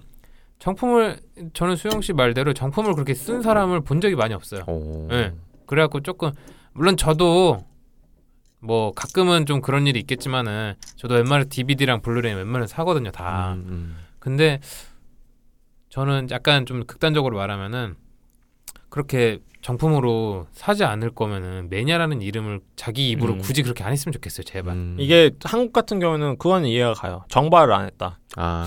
정품을 0.61 1.19
저는 1.53 1.75
수영 1.75 2.01
씨 2.01 2.13
말대로 2.13 2.53
정품을 2.53 2.95
그렇게 2.95 3.13
쓴 3.15 3.43
사람을 3.43 3.81
본 3.81 4.01
적이 4.01 4.15
많이 4.15 4.35
없어요. 4.35 4.63
오. 4.69 5.09
네. 5.11 5.33
그래갖고 5.67 5.99
조금 6.03 6.31
물론 6.73 6.97
저도 6.97 7.65
뭐 8.61 8.93
가끔은 8.93 9.47
좀 9.47 9.61
그런 9.61 9.87
일이 9.87 9.99
있겠지만은 10.01 10.75
저도 10.97 11.15
웬만해 11.15 11.47
DVD랑 11.47 12.01
블루레이 12.03 12.35
웬만해 12.35 12.67
사거든요 12.67 13.11
다. 13.11 13.55
음, 13.55 13.65
음. 13.67 13.97
근데 14.19 14.61
저는 15.89 16.29
약간 16.31 16.65
좀 16.65 16.85
극단적으로 16.87 17.37
말하면은 17.37 17.97
그렇게 18.89 19.41
정품으로 19.63 20.47
사지 20.53 20.85
않을 20.85 21.11
거면은 21.11 21.69
매니아라는 21.71 22.21
이름을 22.21 22.61
자기 22.77 23.11
입으로 23.11 23.35
음. 23.35 23.39
굳이 23.39 23.63
그렇게 23.63 23.85
안 23.85 23.93
했으면 23.93 24.13
좋겠어요 24.13 24.45
제발. 24.45 24.75
음. 24.75 24.97
이게 24.99 25.31
한국 25.45 25.73
같은 25.73 25.99
경우는 26.01 26.39
그거는 26.39 26.69
이해가 26.69 26.95
가요. 26.95 27.25
정발을 27.29 27.73
안 27.73 27.87
했다. 27.87 28.19
아 28.37 28.67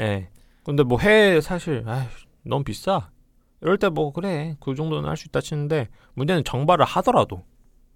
예. 0.00 0.28
근데 0.64 0.82
뭐 0.82 0.98
해외 0.98 1.40
사실 1.40 1.84
아휴, 1.86 2.06
너무 2.42 2.64
비싸. 2.64 3.10
이럴 3.62 3.78
때 3.78 3.88
뭐 3.88 4.12
그래 4.12 4.56
그 4.60 4.74
정도는 4.74 5.08
할 5.08 5.16
수 5.16 5.26
있다 5.28 5.40
치는데 5.40 5.88
문제는 6.14 6.44
정발을 6.44 6.84
하더라도 6.84 7.42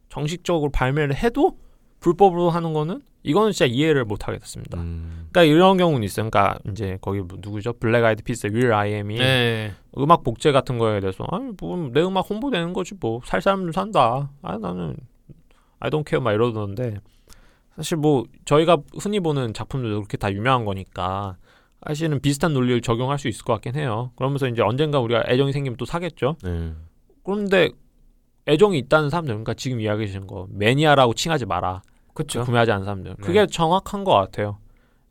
정식적으로 0.08 0.70
발매를 0.70 1.14
해도 1.16 1.58
불법으로 2.00 2.50
하는 2.50 2.72
거는 2.72 3.02
이거는 3.24 3.50
진짜 3.52 3.64
이해를 3.66 4.04
못 4.04 4.28
하겠습니다. 4.28 4.78
음. 4.78 5.26
그러니까 5.32 5.42
이런 5.42 5.76
경우는 5.76 6.04
있어요. 6.04 6.30
그러니까 6.30 6.58
이제 6.70 6.96
거기 7.00 7.20
뭐 7.20 7.38
누구죠? 7.40 7.72
블랙 7.72 8.04
아이드 8.04 8.22
피스 8.22 8.48
will.i.am이 8.52 9.18
네. 9.18 9.72
음악 9.98 10.22
복제 10.22 10.52
같은 10.52 10.78
거에 10.78 11.00
대해서 11.00 11.24
아니 11.32 11.50
뭐 11.60 11.90
내 11.92 12.02
음악 12.02 12.30
홍보되는 12.30 12.72
거지 12.72 12.94
뭐 13.00 13.20
살 13.24 13.42
사람들 13.42 13.72
산다. 13.72 14.30
아 14.42 14.58
나는 14.58 14.96
I 15.80 15.90
don't 15.90 16.08
care 16.08 16.22
막 16.22 16.32
이러던데 16.32 17.00
사실 17.74 17.96
뭐 17.96 18.24
저희가 18.44 18.78
흔히 19.00 19.18
보는 19.20 19.52
작품들도 19.54 19.96
그렇게 19.96 20.16
다 20.16 20.32
유명한 20.32 20.64
거니까 20.64 21.36
사실은 21.86 22.20
비슷한 22.20 22.52
논리를 22.52 22.80
적용할 22.80 23.18
수 23.18 23.28
있을 23.28 23.44
것 23.44 23.52
같긴 23.54 23.74
해요. 23.74 24.12
그러면서 24.16 24.48
이제 24.48 24.62
언젠가 24.62 25.00
우리가 25.00 25.24
애정이 25.28 25.52
생기면 25.52 25.76
또 25.76 25.84
사겠죠. 25.84 26.36
네. 26.42 26.72
그런데 27.24 27.70
애정이 28.48 28.78
있다는 28.78 29.10
사람들, 29.10 29.34
그러니까 29.34 29.54
지금 29.54 29.80
이야기해 29.80 30.06
주신 30.06 30.26
거 30.26 30.46
매니아라고 30.50 31.14
칭하지 31.14 31.46
마라. 31.46 31.82
그렇죠. 32.14 32.44
구매하지 32.44 32.72
않는 32.72 32.84
사람들. 32.84 33.16
그게 33.16 33.46
정확한 33.46 34.04
것 34.04 34.14
같아요. 34.14 34.58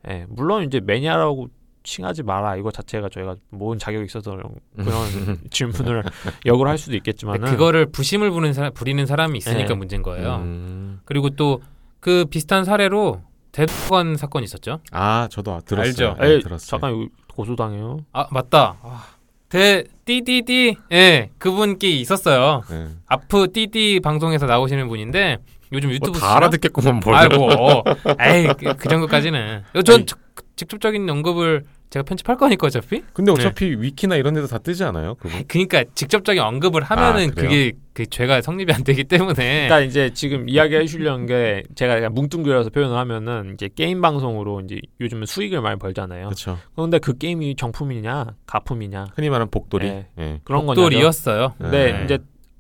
예, 0.10 0.25
물론 0.30 0.63
이제 0.63 0.80
매니아라고 0.80 1.49
칭하지 1.84 2.23
마라 2.23 2.56
이거 2.56 2.71
자체가 2.71 3.10
저희가 3.10 3.36
모은 3.49 3.78
자격이 3.78 4.06
있어서 4.06 4.32
그런 4.75 5.39
질문을 5.51 6.04
역으로 6.45 6.69
할 6.69 6.78
수도 6.78 6.95
있겠지만은 6.95 7.51
그거를 7.51 7.86
부심을 7.88 8.32
부는 8.32 8.54
사람, 8.54 8.73
부리는 8.73 9.06
사람이 9.06 9.38
있으니까 9.38 9.67
네. 9.67 9.73
문제인 9.75 10.01
거예요. 10.01 10.38
음. 10.38 10.99
그리고 11.06 11.30
또 11.32 11.62
그 12.06 12.25
비슷한 12.25 12.65
사례로 12.65 13.23
대두관 13.56 14.18
사건 14.18 14.44
있었죠. 14.44 14.80
아 14.91 15.30
저도 15.32 15.62
들었어요. 15.65 16.10
알죠? 16.10 16.18
네, 16.22 16.28
에이, 16.34 16.41
들었어요. 16.41 16.68
잠깐 16.68 17.10
고소당해요. 17.34 18.00
아 18.12 18.28
맞다. 18.30 18.76
아, 18.84 19.06
대 19.48 19.86
띠띠띠 20.04 20.76
예 20.91 21.30
그분께 21.38 21.89
있었어요. 21.89 22.63
네. 22.70 22.89
아프 23.08 23.48
띠띠 23.54 24.02
방송에서 24.04 24.46
나오시는 24.46 24.89
분인데 24.89 25.38
요즘 25.72 25.89
유튜브 25.91 26.12
뭐다 26.18 26.20
쓰나? 26.28 26.36
알아듣겠구만 26.36 27.00
뭘. 27.04 27.15
아이고, 27.15 27.46
어. 27.46 27.84
에이 28.20 28.48
그, 28.60 28.76
그 28.76 28.89
정도까지는. 28.89 29.63
전 29.86 29.96
아니. 29.96 30.06
직- 30.06 30.18
직접적인 30.58 31.10
언급을 31.10 31.63
제가 31.95 32.03
편집할 32.03 32.36
거니까 32.36 32.67
어차피. 32.67 33.03
근데 33.13 33.31
어차피 33.31 33.67
위키나 33.67 34.17
이런 34.17 34.34
데도 34.34 34.47
다 34.47 34.58
뜨지 34.58 34.84
않아요? 34.84 35.15
그거? 35.15 35.34
그러니까 35.47 35.86
직접적인 35.95 36.41
언급을 36.41 36.84
하면은 36.84 37.29
아? 37.29 37.34
그게 37.34 37.71
그 37.93 38.05
죄가 38.05 38.41
성립이 38.41 38.73
안 38.73 38.84
되기 38.84 39.05
때문에. 39.05 39.34
그러니까 39.67 39.79
이제 39.79 40.13
지금 40.13 40.49
이야기해 40.49 40.88
주려는 40.88 41.25
게 41.25 41.63
제가 41.75 41.95
그냥 41.95 42.13
뭉뚱그려서 42.13 42.69
표현을 42.71 42.97
하면은 42.97 43.53
이제 43.53 43.69
게임 43.73 44.01
방송으로 44.01 44.60
이제 44.60 44.81
요즘은 44.99 45.25
수익을 45.25 45.62
많이 45.62 45.79
벌잖아요. 45.79 46.25
그렇죠. 46.25 46.58
그런데 46.75 46.99
그 46.99 47.17
게임이 47.17 47.55
정품이냐 47.55 48.36
가품이냐 48.45 49.05
흔히 49.15 49.29
말하는 49.29 49.49
복돌이. 49.49 49.88
네. 49.88 50.08
예. 50.19 50.41
그런 50.43 50.65
거냐죠. 50.65 50.81
돌이었어요. 50.81 51.53
근데 51.58 51.93
네. 51.93 52.03
이제 52.03 52.17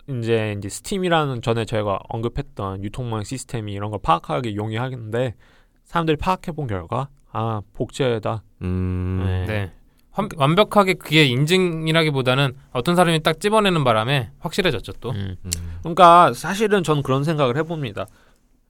이제 0.07 0.55
이제 0.57 0.69
스팀이라는 0.69 1.41
전에 1.41 1.65
저희가 1.65 1.99
언급했던 2.07 2.85
유통망 2.85 3.25
시스템이 3.25 3.73
이런 3.73 3.91
걸 3.91 3.99
파악하기 4.01 4.55
용이하겠는데 4.55 5.35
사람들이 5.83 6.15
파악해 6.15 6.53
본 6.53 6.67
결과 6.67 7.09
아 7.37 7.61
복제다. 7.73 8.43
음. 8.61 9.23
네. 9.25 9.45
네. 9.45 9.71
완, 10.15 10.29
완벽하게 10.37 10.93
그게 10.93 11.25
인증이라기보다는 11.25 12.55
어떤 12.71 12.95
사람이 12.95 13.23
딱 13.23 13.41
집어내는 13.41 13.83
바람에 13.83 14.31
확실해졌죠 14.39 14.93
또. 15.01 15.11
음. 15.11 15.35
음. 15.43 15.51
그러니까 15.79 16.31
사실은 16.31 16.81
전 16.81 17.03
그런 17.03 17.25
생각을 17.25 17.57
해봅니다. 17.57 18.07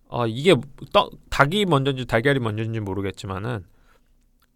어 0.08 0.25
이게 0.25 0.56
떡, 0.91 1.12
닭이 1.30 1.65
먼저인지 1.65 2.08
달걀이 2.08 2.39
먼저인지 2.39 2.80
모르겠지만은 2.80 3.63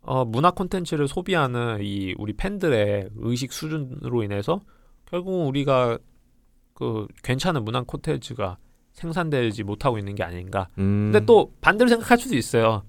어 0.02 0.26
문화 0.26 0.50
콘텐츠를 0.50 1.08
소비하는 1.08 1.78
이 1.84 2.16
우리 2.18 2.34
팬들의 2.34 3.10
의식 3.16 3.54
수준으로 3.54 4.24
인해서 4.24 4.62
결국 5.06 5.48
우리가 5.48 6.00
그 6.74 7.06
괜찮은 7.24 7.64
문화 7.64 7.84
콘텐츠가 7.84 8.58
생산되지 8.94 9.64
못하고 9.64 10.00
있는 10.00 10.16
게 10.16 10.24
아닌가. 10.24 10.68
음. 10.80 11.12
근데 11.12 11.24
또 11.28 11.54
반대로 11.62 11.90
생각할 11.90 12.18
수도 12.18 12.36
있어요. 12.36 12.82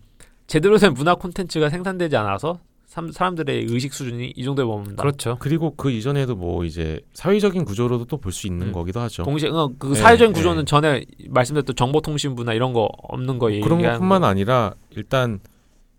제대로 0.50 0.78
된 0.78 0.94
문화 0.94 1.14
콘텐츠가 1.14 1.70
생산되지 1.70 2.16
않아서 2.16 2.58
삼- 2.86 3.12
사람들의 3.12 3.66
의식 3.68 3.94
수준이 3.94 4.32
이 4.34 4.42
정도에 4.44 4.64
머문다. 4.64 5.00
그렇죠. 5.00 5.36
그리고 5.38 5.74
그 5.76 5.92
이전에도 5.92 6.34
뭐 6.34 6.64
이제 6.64 7.00
사회적인 7.14 7.64
구조로도 7.64 8.06
또 8.06 8.16
볼 8.16 8.32
수 8.32 8.48
있는 8.48 8.66
음. 8.68 8.72
거기도 8.72 8.98
하죠. 8.98 9.22
동시에 9.22 9.48
어, 9.48 9.70
그 9.78 9.86
네, 9.88 9.94
사회적인 9.94 10.32
네. 10.32 10.38
구조는 10.40 10.66
전에 10.66 11.04
말씀드렸던 11.28 11.76
정보통신부나 11.76 12.52
이런 12.54 12.72
거 12.72 12.88
없는 13.00 13.38
거 13.38 13.52
얘기하는 13.52 13.78
그런 13.78 13.92
것뿐만 13.92 14.22
거. 14.22 14.26
아니라 14.26 14.74
일단 14.90 15.38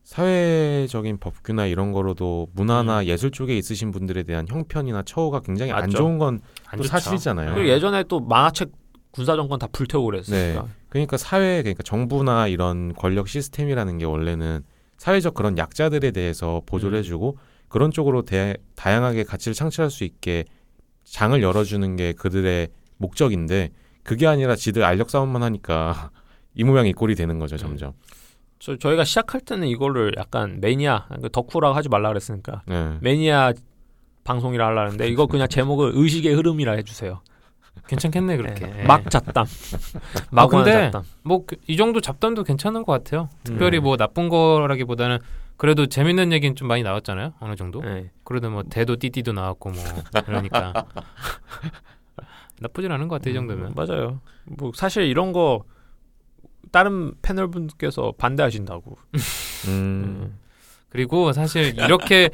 사회적인 0.03 1.19
법규나 1.19 1.67
이런 1.67 1.93
거로도 1.93 2.47
문화나 2.53 3.05
예술 3.05 3.31
쪽에 3.31 3.57
있으신 3.57 3.91
분들에 3.91 4.23
대한 4.23 4.45
형편이나 4.49 5.03
처우가 5.03 5.39
굉장히 5.41 5.71
안 5.71 5.79
음. 5.79 5.85
맞죠. 5.85 5.97
좋은 5.97 6.17
건안 6.17 6.41
또. 6.75 6.83
사실이잖아요. 6.83 7.55
그리고 7.55 7.69
예전에 7.69 8.03
또 8.03 8.19
만화책 8.19 8.69
군사 9.11 9.37
정권 9.37 9.59
다 9.59 9.67
불태우고 9.71 10.07
그랬으니까. 10.07 10.67
그러니까 10.91 11.15
사회 11.15 11.61
그러니까 11.61 11.83
정부나 11.83 12.47
이런 12.47 12.93
권력 12.93 13.29
시스템이라는 13.29 13.97
게 13.97 14.05
원래는 14.05 14.61
사회적 14.97 15.33
그런 15.33 15.57
약자들에 15.57 16.11
대해서 16.11 16.61
보조를 16.65 16.97
음. 16.97 16.99
해주고 16.99 17.37
그런 17.69 17.91
쪽으로 17.91 18.23
대, 18.23 18.57
다양하게 18.75 19.23
가치를 19.23 19.53
창출할 19.55 19.89
수 19.89 20.03
있게 20.03 20.43
장을 21.05 21.41
열어주는 21.41 21.95
게 21.95 22.11
그들의 22.11 22.67
목적인데 22.97 23.69
그게 24.03 24.27
아니라 24.27 24.57
지들 24.57 24.83
알력 24.83 25.09
싸움만 25.09 25.41
하니까 25.43 26.11
이 26.55 26.65
모양 26.65 26.85
이 26.85 26.91
꼴이 26.91 27.15
되는 27.15 27.39
거죠 27.39 27.55
점점. 27.55 27.93
저, 28.59 28.75
저희가 28.75 29.05
시작할 29.05 29.39
때는 29.39 29.69
이거를 29.69 30.11
약간 30.17 30.59
매니아, 30.59 31.07
그 31.21 31.29
덕후라고 31.29 31.73
하지 31.73 31.87
말라 31.87 32.09
그랬으니까 32.09 32.63
네. 32.67 32.97
매니아 32.99 33.53
방송이라 34.25 34.67
하려 34.67 34.81
하는데 34.81 35.07
이거 35.07 35.25
그냥 35.25 35.47
제목을 35.47 35.93
의식의 35.95 36.33
흐름이라 36.33 36.73
해주세요. 36.73 37.21
괜찮겠네 37.87 38.37
그렇게. 38.37 38.67
네. 38.67 38.79
예. 38.79 38.83
막 38.83 39.09
잡담. 39.09 39.45
마구 40.31 40.57
하는 40.59 40.71
근데 40.71 40.91
잡담. 40.91 41.03
뭐이 41.23 41.77
정도 41.77 41.99
잡담도 42.01 42.43
괜찮은 42.43 42.83
것 42.83 42.91
같아요. 42.91 43.29
특별히 43.43 43.79
음. 43.79 43.83
뭐 43.83 43.97
나쁜 43.97 44.29
거라기보다는 44.29 45.19
그래도 45.57 45.85
재밌는 45.85 46.31
얘기는 46.31 46.55
좀 46.55 46.67
많이 46.67 46.83
나왔잖아요. 46.83 47.33
어느 47.39 47.55
정도. 47.55 47.81
네. 47.81 48.09
그래도 48.23 48.49
뭐 48.49 48.63
대도 48.63 48.95
띠띠도 48.95 49.33
나왔고 49.33 49.71
뭐 49.71 49.83
그러니까 50.25 50.85
나쁘진 52.59 52.91
않은 52.91 53.07
것 53.07 53.19
같아 53.19 53.29
이 53.29 53.33
정도면. 53.33 53.67
음, 53.67 53.73
맞아요. 53.75 54.21
뭐 54.45 54.71
사실 54.73 55.03
이런 55.03 55.33
거 55.33 55.63
다른 56.71 57.13
패널 57.21 57.49
분께서 57.49 58.13
반대하신다고. 58.17 58.97
음. 59.67 59.69
음. 59.69 60.39
그리고 60.89 61.31
사실 61.33 61.77
이렇게 61.77 62.29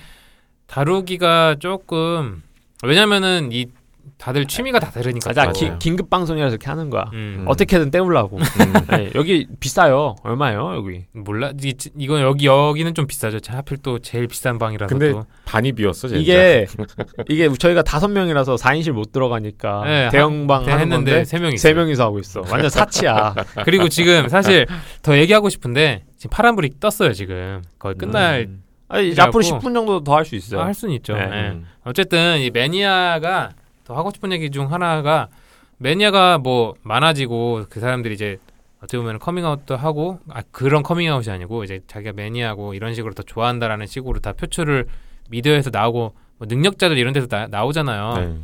다루기가 0.68 1.56
조금 1.60 2.44
왜냐면은 2.84 3.50
이 3.52 3.68
다들 4.18 4.46
취미가 4.46 4.80
다 4.80 4.90
다르니까. 4.92 5.30
맞아. 5.30 5.52
기, 5.52 5.72
긴급 5.80 6.10
방송이라서 6.10 6.56
이렇게 6.56 6.68
하는 6.70 6.90
거야. 6.90 7.10
음. 7.14 7.44
어떻게든 7.48 7.92
때우려고. 7.92 8.38
음. 8.38 8.74
네, 8.90 9.10
여기 9.16 9.48
비싸요. 9.60 10.16
얼마요 10.24 10.76
여기? 10.76 11.06
몰라 11.14 11.52
이, 11.64 11.74
이건 11.98 12.22
여기 12.22 12.46
여기는 12.48 12.94
좀 12.94 13.08
비싸죠. 13.08 13.40
하필 13.48 13.78
또 13.78 14.00
제일 14.00 14.28
비싼 14.28 14.58
방이라서 14.58 14.90
근데 14.90 15.12
또. 15.12 15.26
반이 15.46 15.74
비었어 15.74 16.08
진짜. 16.08 16.22
이게 16.22 16.66
이게 17.30 17.50
저희가 17.54 17.84
다섯 17.84 18.08
명이라서 18.08 18.56
4인실 18.56 18.92
못 18.92 19.12
들어가니까 19.12 19.84
네, 19.86 20.10
대형방 20.12 20.64
하는 20.68 20.80
했는데 20.80 21.26
세 21.26 21.40
명이 21.40 21.58
세. 21.58 21.74
명이서 21.74 22.04
하고 22.06 22.20
있어. 22.20 22.42
완전 22.50 22.70
사치야. 22.70 23.36
그리고 23.66 23.90
지금 23.90 24.28
사실 24.30 24.66
더 25.02 25.18
얘기하고 25.18 25.50
싶은데 25.50 26.04
지금 26.18 26.30
파란불이 26.36 26.72
떴어요 26.80 27.14
지금 27.14 27.62
거의 27.78 27.96
끝날 27.96 28.48
음. 28.50 28.64
아니, 28.90 29.14
앞으로 29.20 29.44
10분 29.44 29.74
정도 29.74 30.02
더 30.04 30.16
할 30.16 30.24
수 30.26 30.36
있어요. 30.36 30.62
할 30.62 30.74
수는 30.74 30.96
있죠. 30.96 31.14
네. 31.14 31.22
예. 31.22 31.50
음. 31.52 31.66
어쨌든 31.84 32.40
이 32.40 32.50
매니아가 32.50 33.50
더 33.88 33.96
하고 33.96 34.12
싶은 34.14 34.34
얘기 34.34 34.52
중 34.52 34.74
하나가 34.74 35.30
매니아가 35.78 36.40
뭐 36.40 36.76
많아지고 36.84 37.68
그 37.70 37.80
사람들이 37.80 38.16
이제 38.16 38.38
어떻게 38.80 38.98
보면 38.98 39.18
커밍아웃도 39.18 39.78
하고 39.78 40.20
아 40.30 40.44
그런 40.52 40.84
커밍아웃이 40.84 41.34
아니고 41.34 41.64
이제 41.64 41.80
자기가 41.88 42.12
매니아고 42.12 42.74
이런 42.74 42.94
식으로 42.94 43.14
더 43.14 43.24
좋아한다라는 43.24 43.88
식으로 43.88 44.20
다 44.20 44.34
표출을 44.34 44.88
미디어에서 45.30 45.70
나오고 45.72 46.16
뭐 46.38 46.48
능력자들 46.50 46.98
이런 46.98 47.14
데서 47.14 47.28
나, 47.28 47.48
나오잖아요. 47.48 48.14
네. 48.18 48.40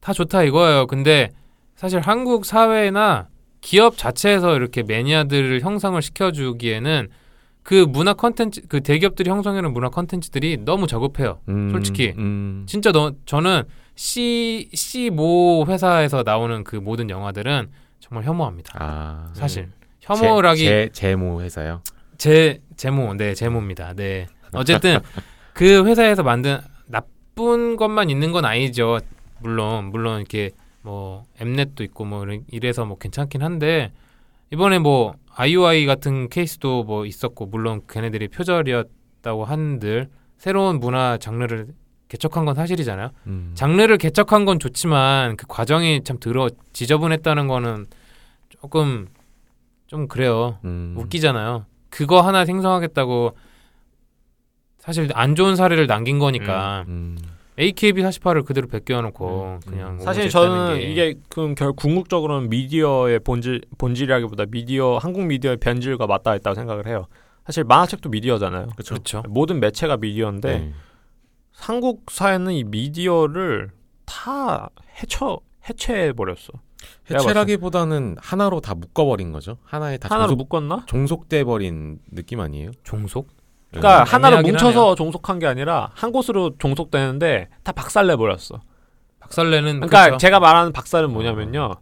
다 0.00 0.14
좋다 0.14 0.44
이거예요. 0.44 0.86
근데 0.86 1.30
사실 1.76 2.00
한국 2.00 2.46
사회나 2.46 3.28
기업 3.60 3.98
자체에서 3.98 4.56
이렇게 4.56 4.82
매니아들을 4.82 5.60
형성을 5.60 6.00
시켜주기에는 6.00 7.08
그 7.62 7.74
문화 7.86 8.14
컨텐츠 8.14 8.62
그 8.68 8.80
대기업들이 8.80 9.28
형성해놓은 9.28 9.74
문화 9.74 9.90
컨텐츠들이 9.90 10.64
너무 10.64 10.86
저급해요. 10.86 11.40
음. 11.50 11.70
솔직히. 11.70 12.14
음. 12.16 12.64
진짜 12.66 12.92
너 12.92 13.12
저는 13.26 13.64
C 14.02 14.70
C 14.72 15.10
모 15.10 15.66
회사에서 15.68 16.22
나오는 16.24 16.64
그 16.64 16.74
모든 16.76 17.10
영화들은 17.10 17.68
정말 18.00 18.24
혐오합니다. 18.24 18.72
아. 18.78 19.28
사실 19.34 19.68
혐오라기 20.00 20.64
제, 20.64 20.88
제 20.90 21.14
모 21.16 21.42
회사요. 21.42 21.82
제 22.16 22.62
제모 22.76 23.12
네 23.12 23.34
제모입니다. 23.34 23.92
네 23.92 24.26
어쨌든 24.54 25.00
그 25.52 25.84
회사에서 25.84 26.22
만든 26.22 26.60
나쁜 26.86 27.76
것만 27.76 28.08
있는 28.08 28.32
건 28.32 28.46
아니죠. 28.46 29.00
물론 29.40 29.90
물론 29.90 30.20
이렇게 30.20 30.52
뭐 30.80 31.24
엠넷도 31.38 31.84
있고 31.84 32.06
뭐 32.06 32.24
이래- 32.24 32.40
이래서 32.50 32.86
뭐 32.86 32.96
괜찮긴 32.96 33.42
한데 33.42 33.92
이번에 34.50 34.78
뭐 34.78 35.12
아이오아이 35.34 35.84
같은 35.84 36.30
케이스도 36.30 36.84
뭐 36.84 37.04
있었고 37.04 37.44
물론 37.46 37.82
걔네들이 37.86 38.28
표절이었다고 38.28 39.44
한들 39.44 40.08
새로운 40.38 40.80
문화 40.80 41.18
장르를 41.18 41.68
개척한 42.10 42.44
건 42.44 42.54
사실이잖아요. 42.56 43.10
음. 43.28 43.52
장르를 43.54 43.96
개척한 43.96 44.44
건 44.44 44.58
좋지만 44.58 45.36
그 45.36 45.46
과정이 45.46 46.02
참 46.02 46.18
들어 46.18 46.50
지저분했다는 46.72 47.46
거는 47.46 47.86
조금 48.48 49.06
좀 49.86 50.08
그래요. 50.08 50.58
음. 50.64 50.94
웃기잖아요. 50.98 51.66
그거 51.88 52.20
하나 52.20 52.44
생성하겠다고 52.44 53.36
사실 54.78 55.08
안 55.14 55.36
좋은 55.36 55.54
사례를 55.54 55.86
남긴 55.86 56.18
거니까 56.18 56.84
음. 56.88 57.16
AKB 57.58 58.02
48을 58.02 58.44
그대로 58.44 58.66
베껴놓고 58.66 59.42
음, 59.44 59.60
그냥 59.66 60.00
사실 60.00 60.26
오버했다는 60.26 60.30
저는 60.30 60.78
게 60.78 60.90
이게 60.90 61.14
그럼 61.28 61.54
결 61.54 61.72
궁극적으로는 61.72 62.48
미디어의 62.48 63.20
본질 63.20 63.60
본질이라기보다 63.78 64.46
미디어 64.50 64.98
한국 64.98 65.26
미디어의 65.26 65.58
변질과 65.58 66.06
맞닿아 66.06 66.34
있다고 66.36 66.54
생각을 66.54 66.86
해요. 66.86 67.06
사실 67.44 67.62
만화책도 67.64 68.08
미디어잖아요. 68.08 68.68
그렇죠. 68.74 68.94
그렇죠. 68.94 69.22
모든 69.28 69.60
매체가 69.60 69.98
미디어인데 69.98 70.58
네. 70.58 70.72
한국 71.60 72.10
사회는 72.10 72.52
이 72.52 72.64
미디어를 72.64 73.70
다 74.06 74.70
해쳐 75.00 75.40
해체해 75.68 76.12
버렸어. 76.12 76.52
해체라기보다는 77.10 78.16
하나로 78.18 78.60
다 78.60 78.74
묶어버린 78.74 79.32
거죠. 79.32 79.58
하나에 79.64 79.98
다 79.98 80.08
하나로 80.10 80.30
종속, 80.30 80.38
묶었나? 80.38 80.84
종속돼 80.86 81.44
버린 81.44 81.98
느낌 82.10 82.40
아니에요? 82.40 82.70
종속? 82.82 83.28
그러니까 83.70 84.00
음, 84.00 84.04
하나로 84.04 84.42
뭉쳐서 84.42 84.94
종속한 84.94 85.38
게 85.38 85.46
아니라 85.46 85.90
한 85.94 86.10
곳으로 86.12 86.56
종속되는데 86.58 87.48
다 87.62 87.72
박살내 87.72 88.16
버렸어. 88.16 88.60
박살내는 89.20 89.74
그러니까 89.80 90.04
그렇죠. 90.06 90.18
제가 90.18 90.40
말하는 90.40 90.72
박살은 90.72 91.12
뭐냐면요. 91.12 91.74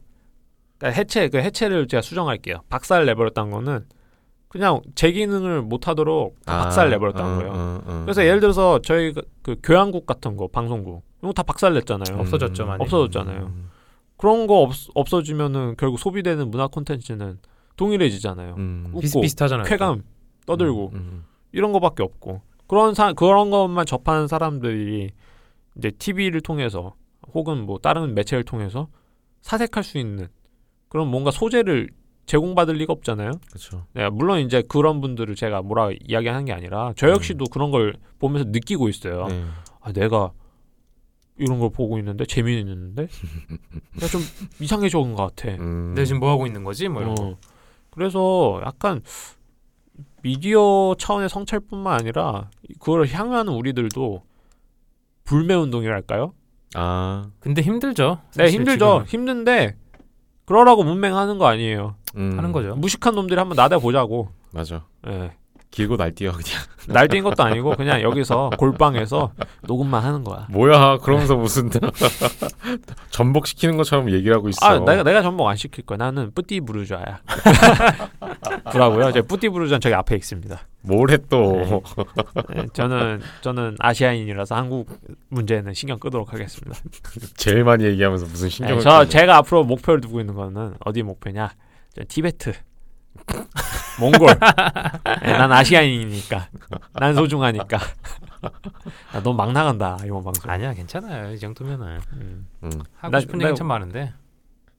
그러니까 0.78 1.00
해체 1.00 1.28
그 1.28 1.38
해체를 1.38 1.86
제가 1.88 2.02
수정할게요. 2.02 2.62
박살 2.68 3.06
내버렸다는 3.06 3.50
거는 3.50 3.86
그냥 4.48 4.80
제 4.94 5.12
기능을 5.12 5.62
못 5.62 5.88
하도록 5.88 6.34
다 6.44 6.64
박살 6.64 6.90
내버렸다는 6.90 7.32
어, 7.32 7.36
거예요. 7.36 7.52
어, 7.52 7.80
어, 7.84 8.02
그래서 8.04 8.22
어. 8.22 8.24
예를 8.24 8.40
들어서 8.40 8.80
저희 8.82 9.12
그, 9.12 9.22
그 9.42 9.56
교양국 9.62 10.06
같은 10.06 10.36
거 10.36 10.48
방송국 10.48 11.02
이거 11.22 11.32
다 11.32 11.42
박살 11.42 11.74
냈잖아요. 11.74 12.16
음. 12.16 12.20
없어졌죠, 12.20 12.66
많이. 12.66 12.82
없어졌잖아요. 12.82 13.46
음. 13.46 13.70
그런 14.16 14.46
거 14.46 14.62
없, 14.62 14.72
없어지면은 14.94 15.74
결국 15.78 15.98
소비되는 15.98 16.50
문화 16.50 16.66
콘텐츠는 16.66 17.38
동일해지잖아요. 17.76 18.54
음. 18.56 18.84
웃고 18.88 19.00
비슷비슷하잖아요. 19.00 19.66
쾌감 19.66 20.02
떠들고 20.46 20.92
음. 20.94 21.24
이런 21.52 21.72
거밖에 21.72 22.02
없고 22.02 22.40
그런 22.66 22.94
사 22.94 23.12
그런 23.12 23.50
것만 23.50 23.86
접하는 23.86 24.28
사람들이 24.28 25.10
이제 25.76 25.90
TV를 25.90 26.40
통해서 26.40 26.94
혹은 27.34 27.64
뭐 27.66 27.78
다른 27.78 28.14
매체를 28.14 28.44
통해서 28.44 28.88
사색할 29.42 29.84
수 29.84 29.98
있는 29.98 30.28
그런 30.88 31.08
뭔가 31.08 31.30
소재를 31.30 31.88
제공받을 32.28 32.74
리가 32.74 32.92
없잖아요. 32.92 33.32
그렇죠. 33.48 33.86
네, 33.94 34.08
물론 34.10 34.40
이제 34.40 34.62
그런 34.68 35.00
분들을 35.00 35.34
제가 35.34 35.62
뭐라 35.62 35.90
이야기하는 36.06 36.44
게 36.44 36.52
아니라 36.52 36.92
저 36.94 37.08
역시도 37.08 37.46
그런 37.46 37.70
걸 37.70 37.94
보면서 38.18 38.48
느끼고 38.50 38.88
있어요. 38.90 39.26
네. 39.28 39.44
아, 39.80 39.92
내가 39.92 40.32
이런 41.38 41.58
걸 41.58 41.70
보고 41.70 41.98
있는데 41.98 42.26
재미있는데 42.26 43.04
야, 43.04 44.06
좀 44.08 44.20
이상해진 44.60 45.14
것 45.14 45.34
같아. 45.34 45.54
음. 45.54 45.94
근데 45.94 46.04
지금 46.04 46.20
뭐 46.20 46.30
하고 46.30 46.46
있는 46.46 46.64
거지? 46.64 46.88
뭐 46.88 47.00
이런 47.00 47.14
거. 47.14 47.22
어. 47.28 47.36
그래서 47.90 48.60
약간 48.66 49.00
미디어 50.22 50.94
차원의 50.98 51.30
성찰뿐만 51.30 51.98
아니라 51.98 52.50
그걸 52.78 53.06
향유하는 53.06 53.52
우리들도 53.54 54.22
불매 55.24 55.54
운동이랄까요? 55.54 56.34
아. 56.74 57.30
근데 57.40 57.62
힘들죠. 57.62 58.20
네 58.36 58.50
힘들죠. 58.50 59.04
지금은. 59.06 59.06
힘든데 59.06 59.76
그러라고 60.48 60.82
문맹하는 60.82 61.36
거 61.36 61.46
아니에요. 61.46 61.94
음. 62.16 62.32
하는 62.38 62.52
거죠. 62.52 62.74
무식한 62.74 63.14
놈들이 63.14 63.38
한번 63.38 63.54
나대 63.54 63.76
보자고. 63.76 64.30
맞아. 64.50 64.86
예. 65.06 65.32
길고 65.70 65.96
날뛰어 65.96 66.32
그냥. 66.32 66.58
날뛴 66.88 67.22
것도 67.22 67.42
아니고 67.42 67.76
그냥 67.76 68.00
여기서 68.00 68.48
골방에서 68.56 69.32
녹음만 69.64 70.02
하는 70.02 70.24
거야. 70.24 70.46
뭐야? 70.48 70.96
그러면서 71.02 71.36
무슨 71.36 71.68
전복 73.10 73.46
시키는 73.46 73.76
것처럼 73.76 74.10
얘기를 74.10 74.34
하고 74.34 74.48
있어. 74.48 74.64
아, 74.64 74.78
내가 74.78 75.02
내가 75.02 75.20
전복 75.20 75.46
안 75.48 75.56
시킬 75.56 75.84
거야. 75.84 75.98
나는 75.98 76.32
뿌띠 76.34 76.62
부르자야. 76.62 77.20
부라고요. 78.72 79.12
제 79.12 79.20
뿌띠 79.20 79.50
부르자는 79.50 79.82
저기 79.82 79.94
앞에 79.94 80.16
있습니다. 80.16 80.58
뭘해 80.88 81.18
또? 81.28 81.52
네. 81.52 81.80
네, 82.56 82.66
저는 82.72 83.20
저는 83.42 83.76
아시아인이라서 83.78 84.56
한국 84.56 84.88
문제는 85.28 85.74
신경 85.74 85.98
끄도록 85.98 86.32
하겠습니다. 86.32 86.78
제일 87.36 87.64
많이 87.64 87.84
얘기하면서 87.84 88.26
무슨 88.26 88.46
네, 88.48 88.50
신경을 88.50 88.82
저 88.82 88.90
꺼내. 88.90 89.08
제가 89.08 89.36
앞으로 89.36 89.64
목표를 89.64 90.00
두고 90.00 90.20
있는 90.20 90.34
거는 90.34 90.74
어디 90.84 91.02
목표냐? 91.02 91.50
저 91.94 92.02
티베트, 92.08 92.52
몽골. 94.00 94.28
네, 95.22 95.32
난 95.32 95.52
아시아인이니까. 95.52 96.48
난 96.94 97.14
소중하니까. 97.14 97.78
아, 99.12 99.20
너막 99.20 99.52
나간다 99.52 99.98
이번 100.04 100.22
방송. 100.24 100.50
아니야 100.50 100.72
괜찮아요. 100.72 101.32
이 101.34 101.38
정도면은 101.38 102.00
음. 102.14 102.46
음. 102.64 102.70
하고 102.96 103.10
나- 103.12 103.20
싶은 103.20 103.38
나- 103.38 103.46
얘기 103.48 103.56
참 103.56 103.66
많은데. 103.66 104.12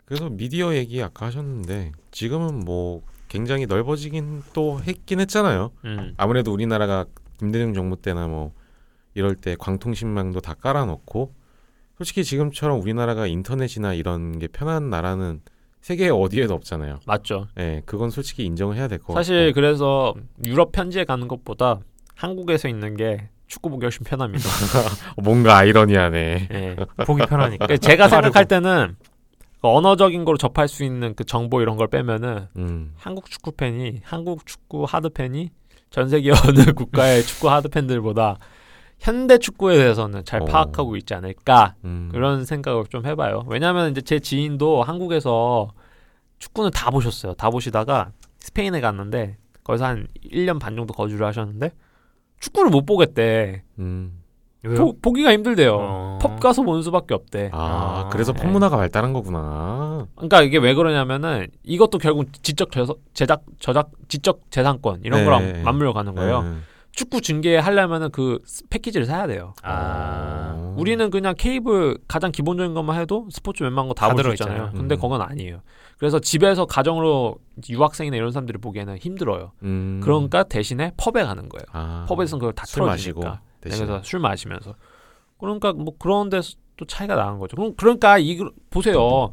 그래서 0.05 0.27
미디어 0.29 0.73
얘기 0.73 1.03
아까 1.03 1.27
하셨는데 1.27 1.91
지금은 2.11 2.61
뭐 2.65 3.03
굉장히 3.29 3.65
넓어지긴 3.67 4.41
또 4.53 4.81
했긴 4.85 5.19
했잖아요. 5.21 5.71
음. 5.85 6.13
아무래도 6.17 6.51
우리나라가 6.51 7.05
김대중 7.37 7.73
정부 7.73 7.95
때나 7.95 8.27
뭐 8.27 8.51
이럴 9.13 9.35
때 9.35 9.55
광통신망도 9.57 10.41
다 10.41 10.53
깔아놓고 10.55 11.33
솔직히 11.97 12.23
지금처럼 12.23 12.81
우리나라가 12.81 13.27
인터넷이나 13.27 13.93
이런 13.93 14.39
게 14.39 14.47
편한 14.47 14.89
나라는 14.89 15.41
세계 15.81 16.09
어디에도 16.09 16.53
없잖아요. 16.55 16.99
맞죠. 17.05 17.47
예, 17.57 17.81
그건 17.85 18.09
솔직히 18.09 18.43
인정을 18.45 18.75
해야 18.75 18.87
될 18.87 18.97
것 18.97 19.07
같고. 19.07 19.13
사실 19.19 19.53
그래서 19.53 20.13
유럽 20.43 20.71
편지에 20.73 21.05
가는 21.05 21.27
것보다 21.27 21.79
한국에서 22.15 22.67
있는 22.67 22.97
게 22.97 23.29
축구 23.47 23.69
보기 23.69 23.85
훨씬 23.85 24.03
편합니다. 24.03 24.43
뭔가 25.23 25.57
아이러니하네. 25.57 26.47
예. 26.51 26.75
보기 27.05 27.25
편하니까. 27.25 27.67
그 27.67 27.77
제가 27.77 28.07
생각할 28.09 28.45
때는 28.45 28.95
그 29.61 29.67
언어적인 29.67 30.25
거로 30.25 30.37
접할 30.37 30.67
수 30.67 30.83
있는 30.83 31.13
그 31.15 31.23
정보 31.23 31.61
이런 31.61 31.75
걸 31.75 31.87
빼면은 31.87 32.47
음, 32.57 32.93
한국 32.97 33.29
축구 33.29 33.51
팬이 33.51 34.01
한국 34.03 34.45
축구 34.45 34.85
하드 34.85 35.09
팬이 35.09 35.49
전 35.89 36.07
세계 36.07 36.31
어느 36.31 36.71
국가의 36.73 37.23
축구 37.23 37.49
하드 37.49 37.69
팬들보다 37.69 38.37
현대 38.99 39.37
축구에 39.37 39.77
대해서는 39.77 40.23
잘 40.25 40.41
어. 40.41 40.45
파악하고 40.45 40.95
있지 40.97 41.13
않을까 41.13 41.75
음. 41.83 42.09
그런 42.11 42.45
생각을 42.45 42.85
좀 42.89 43.05
해봐요. 43.05 43.43
왜냐하면 43.47 43.91
이제 43.91 44.01
제 44.01 44.19
지인도 44.19 44.83
한국에서 44.83 45.69
축구는 46.39 46.71
다 46.71 46.89
보셨어요. 46.89 47.33
다 47.33 47.49
보시다가 47.49 48.11
스페인에 48.39 48.81
갔는데 48.81 49.37
거기서 49.63 49.85
한 49.85 50.07
1년 50.23 50.59
반 50.59 50.75
정도 50.75 50.93
거주를 50.93 51.25
하셨는데 51.25 51.71
축구를 52.39 52.69
못 52.71 52.85
보겠대. 52.85 53.63
음. 53.79 54.18
보, 54.75 54.93
보기가 54.99 55.31
힘들대요. 55.31 55.77
어. 55.79 56.19
펍 56.21 56.39
가서 56.39 56.63
보는 56.63 56.81
수밖에 56.81 57.13
없대. 57.13 57.49
아, 57.53 58.05
아, 58.07 58.09
그래서 58.11 58.33
네. 58.33 58.41
팝 58.41 58.49
문화가 58.49 58.75
발달한 58.77 59.13
거구나. 59.13 60.05
그러니까 60.15 60.41
이게 60.41 60.57
왜 60.57 60.73
그러냐면은 60.73 61.47
이것도 61.63 61.97
결국 61.97 62.27
지적 62.43 62.71
저서, 62.71 62.95
제작 63.13 63.43
저작 63.59 63.89
지적 64.09 64.41
재산권 64.49 65.01
이런 65.03 65.19
네. 65.21 65.25
거랑 65.25 65.63
맞물려 65.63 65.93
가는 65.93 66.13
거예요. 66.13 66.41
네. 66.43 66.53
축구 66.91 67.21
중계하려면은 67.21 68.09
그 68.11 68.39
스- 68.45 68.63
패키지를 68.69 69.05
사야 69.05 69.27
돼요. 69.27 69.53
아. 69.63 70.53
어. 70.57 70.75
우리는 70.77 71.09
그냥 71.09 71.35
케이블 71.37 71.97
가장 72.09 72.31
기본적인 72.33 72.73
것만 72.73 72.99
해도 72.99 73.27
스포츠 73.31 73.63
웬만한 73.63 73.87
거다다볼수 73.89 74.23
들어있잖아요. 74.23 74.55
있잖아요. 74.57 74.73
근데 74.77 74.95
음. 74.95 74.99
그건 74.99 75.21
아니에요. 75.21 75.61
그래서 75.97 76.19
집에서 76.19 76.65
가정으로 76.65 77.35
유학생이나 77.69 78.17
이런 78.17 78.31
사람들이 78.33 78.57
보기에는 78.57 78.97
힘들어요. 78.97 79.51
음. 79.63 80.01
그러니까 80.03 80.43
대신에 80.43 80.91
펍에 80.97 81.23
가는 81.23 81.47
거예요. 81.47 81.63
아. 81.71 82.05
펍에서는 82.09 82.39
그걸 82.39 82.53
다술 82.53 82.83
마시고 82.85 83.21
틀어주니까. 83.21 83.41
네, 83.41 83.48
대신. 83.61 83.85
그래서 83.85 84.01
술 84.03 84.19
마시면서. 84.19 84.75
그러니까 85.39 85.73
뭐 85.73 85.93
그런 85.97 86.29
데서 86.29 86.53
또 86.77 86.85
차이가 86.85 87.15
나는 87.15 87.39
거죠. 87.39 87.55
그럼 87.55 87.73
그러니까 87.75 88.17
이 88.17 88.39
보세요. 88.69 89.31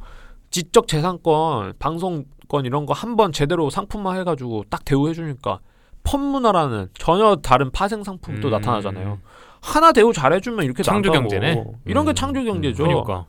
지적 0.51 0.89
재산권, 0.89 1.75
방송권 1.79 2.65
이런 2.65 2.87
거 2.87 2.93
한 2.95 3.17
번 3.17 3.33
제대로 3.33 3.69
상품화 3.71 4.15
해가지고 4.15 4.65
딱 4.71 4.85
대우해 4.85 5.12
주니까 5.15 5.61
펀 6.05 6.21
문화라는 6.21 6.89
전혀 6.99 7.37
다른 7.37 7.71
파생 7.73 8.03
상품이 8.05 8.41
또 8.41 8.49
음. 8.49 8.51
나타나잖아요. 8.53 9.19
하나 9.61 9.93
대우 9.93 10.12
잘해주면 10.12 10.65
이렇게 10.65 10.83
창조 10.85 11.11
난다고. 11.11 11.29
경제네. 11.29 11.65
이런 11.87 12.05
게 12.05 12.12
음. 12.12 12.15
창조 12.15 12.45
경제죠. 12.45 12.85
그러니까. 12.85 13.27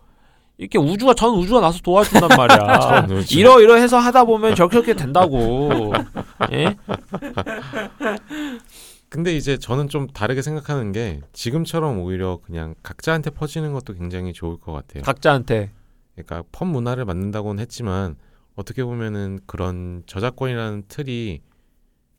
이렇게 0.59 0.79
우주가 0.79 1.13
전 1.13 1.35
우주가 1.35 1.61
나서 1.61 1.79
도와준단 1.81 2.29
말이야. 2.35 3.07
이러 3.31 3.61
이러 3.61 3.75
해서 3.75 3.97
하다 3.99 4.23
보면 4.25 4.55
저렇게 4.55 4.93
된다고. 4.95 5.91
예? 6.51 6.75
근데 9.09 9.35
이제 9.35 9.57
저는 9.57 9.87
좀 9.87 10.07
다르게 10.07 10.41
생각하는 10.41 10.91
게 10.91 11.21
지금처럼 11.31 11.99
오히려 11.99 12.39
그냥 12.43 12.75
각자한테 12.83 13.29
퍼지는 13.29 13.73
것도 13.73 13.93
굉장히 13.93 14.33
좋을 14.33 14.57
것 14.57 14.73
같아요. 14.73 15.03
각자한테 15.03 15.71
그러니까 16.15 16.43
펀 16.51 16.67
문화를 16.67 17.05
만든다고는 17.05 17.61
했지만 17.61 18.17
어떻게 18.55 18.83
보면은 18.83 19.39
그런 19.45 20.03
저작권이라는 20.07 20.83
틀이 20.87 21.41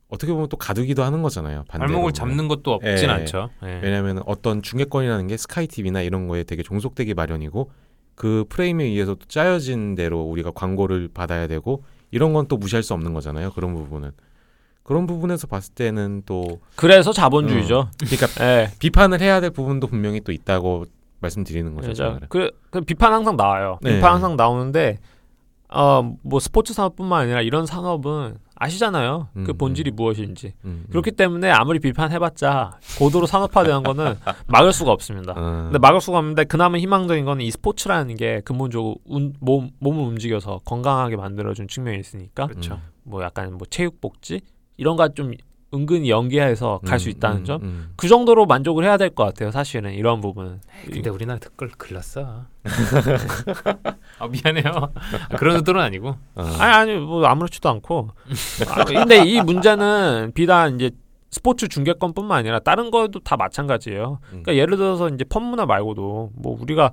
어떻게 0.08 0.32
보면 0.32 0.48
또 0.48 0.56
가두기도 0.56 1.02
하는 1.02 1.20
거잖아요. 1.20 1.64
발목을. 1.68 2.12
잡는 2.12 2.48
것도 2.48 2.72
없진 2.72 3.08
예. 3.08 3.12
않죠. 3.12 3.50
예. 3.64 3.80
왜냐하면 3.82 4.22
어떤 4.24 4.62
중계권이라는 4.62 5.26
게 5.26 5.36
스카이 5.36 5.66
TV나 5.66 6.00
이런 6.00 6.28
거에 6.28 6.44
되게 6.44 6.62
종속되기 6.62 7.12
마련이고 7.12 7.70
그 8.14 8.46
프레임에 8.48 8.84
의해서 8.84 9.14
또 9.14 9.26
짜여진 9.26 9.94
대로 9.94 10.22
우리가 10.22 10.52
광고를 10.52 11.08
받아야 11.12 11.46
되고 11.46 11.84
이런 12.10 12.32
건 12.32 12.48
또 12.48 12.56
무시할 12.56 12.82
수 12.82 12.94
없는 12.94 13.12
거잖아요. 13.12 13.52
그런 13.52 13.74
부분은 13.74 14.12
그런 14.88 15.06
부분에서 15.06 15.46
봤을 15.46 15.74
때는 15.74 16.22
또 16.24 16.60
그래서 16.74 17.12
자본주의죠. 17.12 17.90
그러니까 17.98 18.26
예. 18.42 18.70
비판을 18.78 19.20
해야 19.20 19.38
될 19.38 19.50
부분도 19.50 19.86
분명히 19.86 20.18
또 20.22 20.32
있다고 20.32 20.86
말씀드리는 21.20 21.74
거죠. 21.74 21.88
그죠. 21.88 22.04
저는. 22.04 22.20
그, 22.30 22.50
그 22.70 22.80
비판 22.80 23.12
항상 23.12 23.36
나와요. 23.36 23.78
네. 23.82 23.96
비판 23.96 24.14
항상 24.14 24.36
나오는데 24.36 24.98
어 25.70 26.02
뭐 26.22 26.40
스포츠 26.40 26.72
산업뿐만 26.72 27.24
아니라 27.24 27.42
이런 27.42 27.66
산업은 27.66 28.36
아시잖아요. 28.54 29.28
그 29.34 29.40
음, 29.52 29.58
본질이 29.58 29.90
무엇인지. 29.90 30.54
음, 30.64 30.84
음. 30.84 30.84
그렇기 30.88 31.10
때문에 31.12 31.50
아무리 31.50 31.78
비판해봤자 31.80 32.78
고도로 32.98 33.26
산업화되는 33.26 33.82
거는 33.82 34.14
막을 34.48 34.72
수가 34.72 34.90
없습니다. 34.92 35.32
어, 35.36 35.64
근데 35.64 35.78
막을 35.78 36.00
수가 36.00 36.16
없는데 36.18 36.44
그나마 36.44 36.78
희망적인 36.78 37.26
거는 37.26 37.44
이 37.44 37.50
스포츠라는 37.50 38.16
게 38.16 38.40
근본적으로 38.46 38.96
운- 39.04 39.34
몸, 39.40 39.68
몸을 39.80 40.02
움직여서 40.04 40.60
건강하게 40.64 41.16
만들어준 41.16 41.68
측면이 41.68 42.00
있으니까 42.00 42.46
그렇죠. 42.46 42.80
뭐 43.02 43.22
약간 43.22 43.52
뭐 43.52 43.66
체육복지 43.68 44.40
이런 44.78 44.96
거좀 44.96 45.34
은근히 45.74 46.08
연계해서 46.08 46.80
갈수 46.86 47.08
음, 47.08 47.10
있다는 47.10 47.36
음, 47.40 47.44
점. 47.44 47.62
음. 47.62 47.90
그 47.96 48.08
정도로 48.08 48.46
만족을 48.46 48.84
해야 48.84 48.96
될 48.96 49.10
것 49.10 49.24
같아요. 49.24 49.50
사실은 49.50 49.92
이런 49.92 50.22
부분은. 50.22 50.60
근데 50.90 51.10
우리나라 51.10 51.38
댓글 51.38 51.68
글렀어. 51.68 52.46
아 54.18 54.26
미안해요. 54.28 54.72
아, 55.30 55.36
그런 55.36 55.56
의도는 55.56 55.80
아니고. 55.82 56.08
어. 56.36 56.42
아니 56.58 56.72
아니 56.92 56.94
뭐 56.96 57.24
아무렇지도 57.26 57.68
않고. 57.68 58.08
아, 58.70 58.84
근데 58.84 59.24
이 59.26 59.42
문제는 59.42 60.32
비단 60.34 60.76
이제 60.76 60.90
스포츠 61.30 61.68
중계권뿐만 61.68 62.38
아니라 62.38 62.58
다른 62.60 62.90
거에도 62.90 63.20
다 63.20 63.36
마찬가지예요. 63.36 64.20
음. 64.22 64.42
그러니까 64.42 64.54
예를 64.56 64.78
들어서 64.78 65.08
이제 65.10 65.24
펀 65.24 65.42
문화 65.44 65.66
말고도 65.66 66.30
뭐 66.34 66.58
우리가 66.60 66.92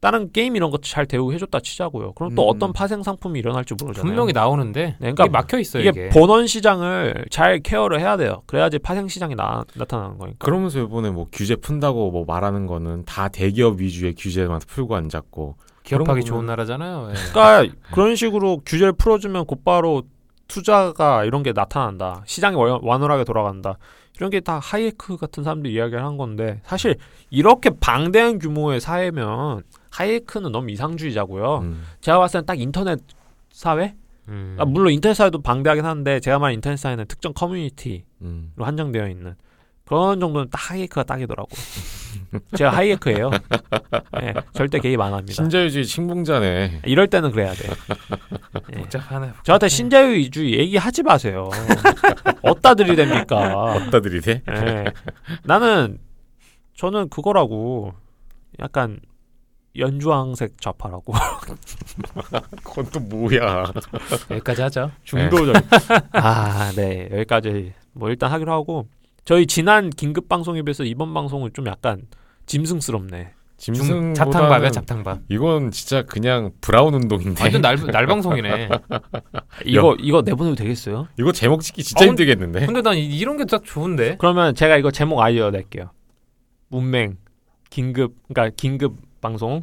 다른 0.00 0.30
게임 0.30 0.56
이런 0.56 0.70
거잘 0.70 1.06
대우해줬다 1.06 1.60
치자고요. 1.60 2.12
그럼 2.12 2.34
또 2.34 2.44
음. 2.44 2.48
어떤 2.54 2.72
파생 2.72 3.02
상품이 3.02 3.38
일어날지 3.38 3.74
모르잖아요. 3.80 4.06
분명히 4.06 4.32
나오는데 4.32 4.84
네, 4.86 4.96
그러니까 4.98 5.24
이게 5.24 5.30
막혀 5.30 5.58
있어요 5.58 5.82
이게, 5.82 5.88
이게. 5.90 6.08
본원 6.10 6.46
시장을 6.46 7.24
잘 7.30 7.60
케어를 7.60 7.98
해야 8.00 8.16
돼요. 8.16 8.42
그래야지 8.46 8.78
파생 8.78 9.08
시장이 9.08 9.34
나, 9.34 9.64
나타나는 9.74 10.18
거니까. 10.18 10.44
그러면서 10.44 10.80
이번에 10.80 11.10
뭐 11.10 11.26
규제 11.32 11.56
푼다고 11.56 12.10
뭐 12.10 12.24
말하는 12.26 12.66
거는 12.66 13.04
다 13.06 13.28
대기업 13.28 13.80
위주의 13.80 14.14
규제만 14.14 14.60
풀고 14.66 14.94
앉았고 14.94 15.56
기업하기 15.82 16.24
좋은 16.24 16.46
나라잖아요. 16.46 17.10
예. 17.10 17.14
그러니까 17.32 17.74
그런 17.92 18.16
식으로 18.16 18.60
규제를 18.66 18.92
풀어주면 18.92 19.46
곧바로 19.46 20.02
투자가 20.48 21.24
이런 21.24 21.42
게 21.42 21.52
나타난다. 21.52 22.22
시장이 22.26 22.54
원- 22.56 22.80
완활하게 22.82 23.24
돌아간다. 23.24 23.78
이런 24.18 24.30
게 24.30 24.40
다 24.40 24.58
하이에크 24.58 25.16
같은 25.18 25.42
사람들이 25.42 25.74
이야기를 25.74 26.02
한 26.04 26.16
건데 26.16 26.60
사실 26.64 26.96
이렇게 27.30 27.68
방대한 27.70 28.38
규모의 28.38 28.80
사회면 28.80 29.62
하이에크는 29.96 30.52
너무 30.52 30.70
이상주의자고요. 30.70 31.58
음. 31.60 31.84
제가 32.00 32.18
봤을 32.18 32.40
땐 32.40 32.46
딱 32.46 32.60
인터넷 32.60 33.00
사회? 33.50 33.94
음. 34.28 34.56
아, 34.58 34.64
물론 34.64 34.92
인터넷 34.92 35.14
사회도 35.14 35.40
방대하긴 35.40 35.84
한데 35.84 36.20
제가 36.20 36.38
말한 36.38 36.54
인터넷 36.54 36.76
사회는 36.76 37.06
특정 37.06 37.32
커뮤니티로 37.32 38.04
음. 38.22 38.52
한정되어 38.58 39.08
있는 39.08 39.34
그런 39.86 40.20
정도는 40.20 40.50
딱 40.50 40.70
하이에크가 40.70 41.04
딱이더라고. 41.04 41.48
제가 42.56 42.70
하이에크예요. 42.70 43.30
예, 44.20 44.34
절대 44.52 44.80
개입 44.80 45.00
안 45.00 45.14
합니다. 45.14 45.32
신자유주의 45.32 45.86
친봉자네. 45.86 46.82
이럴 46.86 47.06
때는 47.06 47.30
그래야 47.30 47.52
돼. 47.54 47.68
예. 48.74 48.78
복잡하네. 48.78 49.32
저한테 49.44 49.68
신자유주의 49.68 50.58
얘기하지 50.58 51.04
마세요. 51.04 51.48
어디다 52.42 52.74
들이댑니까? 52.74 53.86
어따 53.86 54.00
들이 54.00 54.20
돼? 54.20 54.42
예. 54.50 54.84
나는 55.44 55.98
저는 56.74 57.08
그거라고 57.08 57.94
약간 58.58 58.98
연주황색 59.78 60.60
좌파라고 60.60 61.12
그건 62.64 62.86
또 62.92 63.00
뭐야? 63.00 63.72
여기까지 64.30 64.62
하죠. 64.62 64.90
중도적. 65.04 65.56
아, 66.12 66.72
네 66.76 67.08
여기까지 67.12 67.72
뭐 67.92 68.08
일단 68.10 68.30
하기로 68.32 68.52
하고 68.52 68.88
저희 69.24 69.46
지난 69.46 69.90
긴급 69.90 70.28
방송에 70.28 70.62
비해서 70.62 70.84
이번 70.84 71.12
방송은 71.14 71.50
좀 71.54 71.66
약간 71.66 72.02
짐승스럽네. 72.46 73.32
짐승 73.58 74.12
잡탕밥이야 74.12 74.70
잡탕밥. 74.70 75.20
이건 75.30 75.70
진짜 75.70 76.02
그냥 76.02 76.50
브라운 76.60 76.92
운동인데. 76.92 77.42
완전 77.42 77.62
날 77.62 77.76
날방송이네. 77.76 78.68
이거 79.64 79.96
이거 79.98 80.20
내보내도 80.20 80.56
되겠어요? 80.56 81.08
이거 81.18 81.32
제목 81.32 81.62
짓기 81.62 81.82
진짜 81.82 82.04
어, 82.04 82.08
힘들겠는데. 82.08 82.66
근데 82.66 82.82
난 82.82 82.96
이- 82.98 83.16
이런 83.18 83.38
게 83.38 83.44
딱 83.46 83.64
좋은데. 83.64 84.16
그러면 84.18 84.54
제가 84.54 84.76
이거 84.76 84.90
제목 84.90 85.20
아이디어 85.20 85.50
낼게요. 85.50 85.90
문맹 86.68 87.16
긴급 87.70 88.14
그러니까 88.28 88.54
긴급 88.56 88.96
방송 89.26 89.62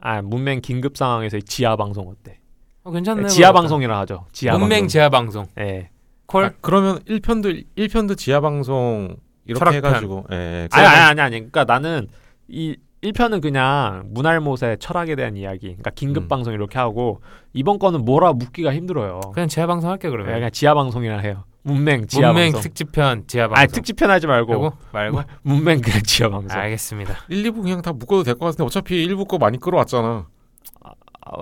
아 0.00 0.22
문맹 0.22 0.60
긴급 0.60 0.96
상황에서의 0.96 1.42
지하 1.42 1.74
방송 1.76 2.08
어때? 2.08 2.38
어, 2.84 2.92
괜찮네. 2.92 3.28
지하 3.28 3.52
방송이라 3.52 3.98
하죠. 4.00 4.26
지하 4.32 4.56
문맹. 4.56 4.86
지하 4.88 5.08
방송. 5.08 5.46
예. 5.58 5.90
콜. 6.26 6.44
아, 6.44 6.52
그러면 6.60 6.98
1편도 7.00 7.64
1편도 7.76 8.16
지하 8.16 8.40
방송 8.40 9.16
이렇게 9.46 9.58
철학편. 9.58 9.84
해가지고 9.84 10.26
예, 10.32 10.36
예. 10.36 10.68
아니 10.70 10.86
아니 10.86 11.00
아니 11.00 11.20
아니. 11.20 11.36
그러니까 11.38 11.64
나는 11.64 12.08
이 12.46 12.76
1편은 13.02 13.42
그냥 13.42 14.04
문할못의 14.10 14.78
철학에 14.78 15.16
대한 15.16 15.36
이야기. 15.36 15.68
그러니까 15.68 15.90
긴급 15.90 16.24
음. 16.24 16.28
방송 16.28 16.52
이렇게 16.54 16.78
하고 16.78 17.20
이번 17.52 17.78
거는 17.78 18.04
뭐라 18.04 18.32
묻기가 18.32 18.72
힘들어요. 18.72 19.20
그냥 19.34 19.48
지하 19.48 19.66
방송 19.66 19.90
할게 19.90 20.08
예, 20.08 20.10
그러면. 20.10 20.34
그냥 20.34 20.50
지하 20.52 20.74
방송이라 20.74 21.18
해요. 21.18 21.44
문맹 21.64 22.06
지하 22.06 22.28
문맹 22.32 22.52
방송. 22.52 22.60
특집편 22.62 23.24
지하 23.26 23.48
방송. 23.48 23.58
아니 23.60 23.72
특집편 23.72 24.10
하지 24.10 24.26
말고 24.26 24.72
말고. 24.92 25.22
문맹 25.42 25.80
그냥 25.80 26.02
지하 26.02 26.28
방송. 26.28 26.58
알겠습니다. 26.58 27.16
1, 27.28 27.42
2부 27.50 27.62
그냥 27.62 27.82
다 27.82 27.92
묶어도 27.92 28.22
될 28.22 28.34
것 28.34 28.46
같은데 28.46 28.64
어차피 28.64 29.06
1부 29.08 29.26
거 29.26 29.38
많이 29.38 29.58
끌어왔잖아. 29.58 30.26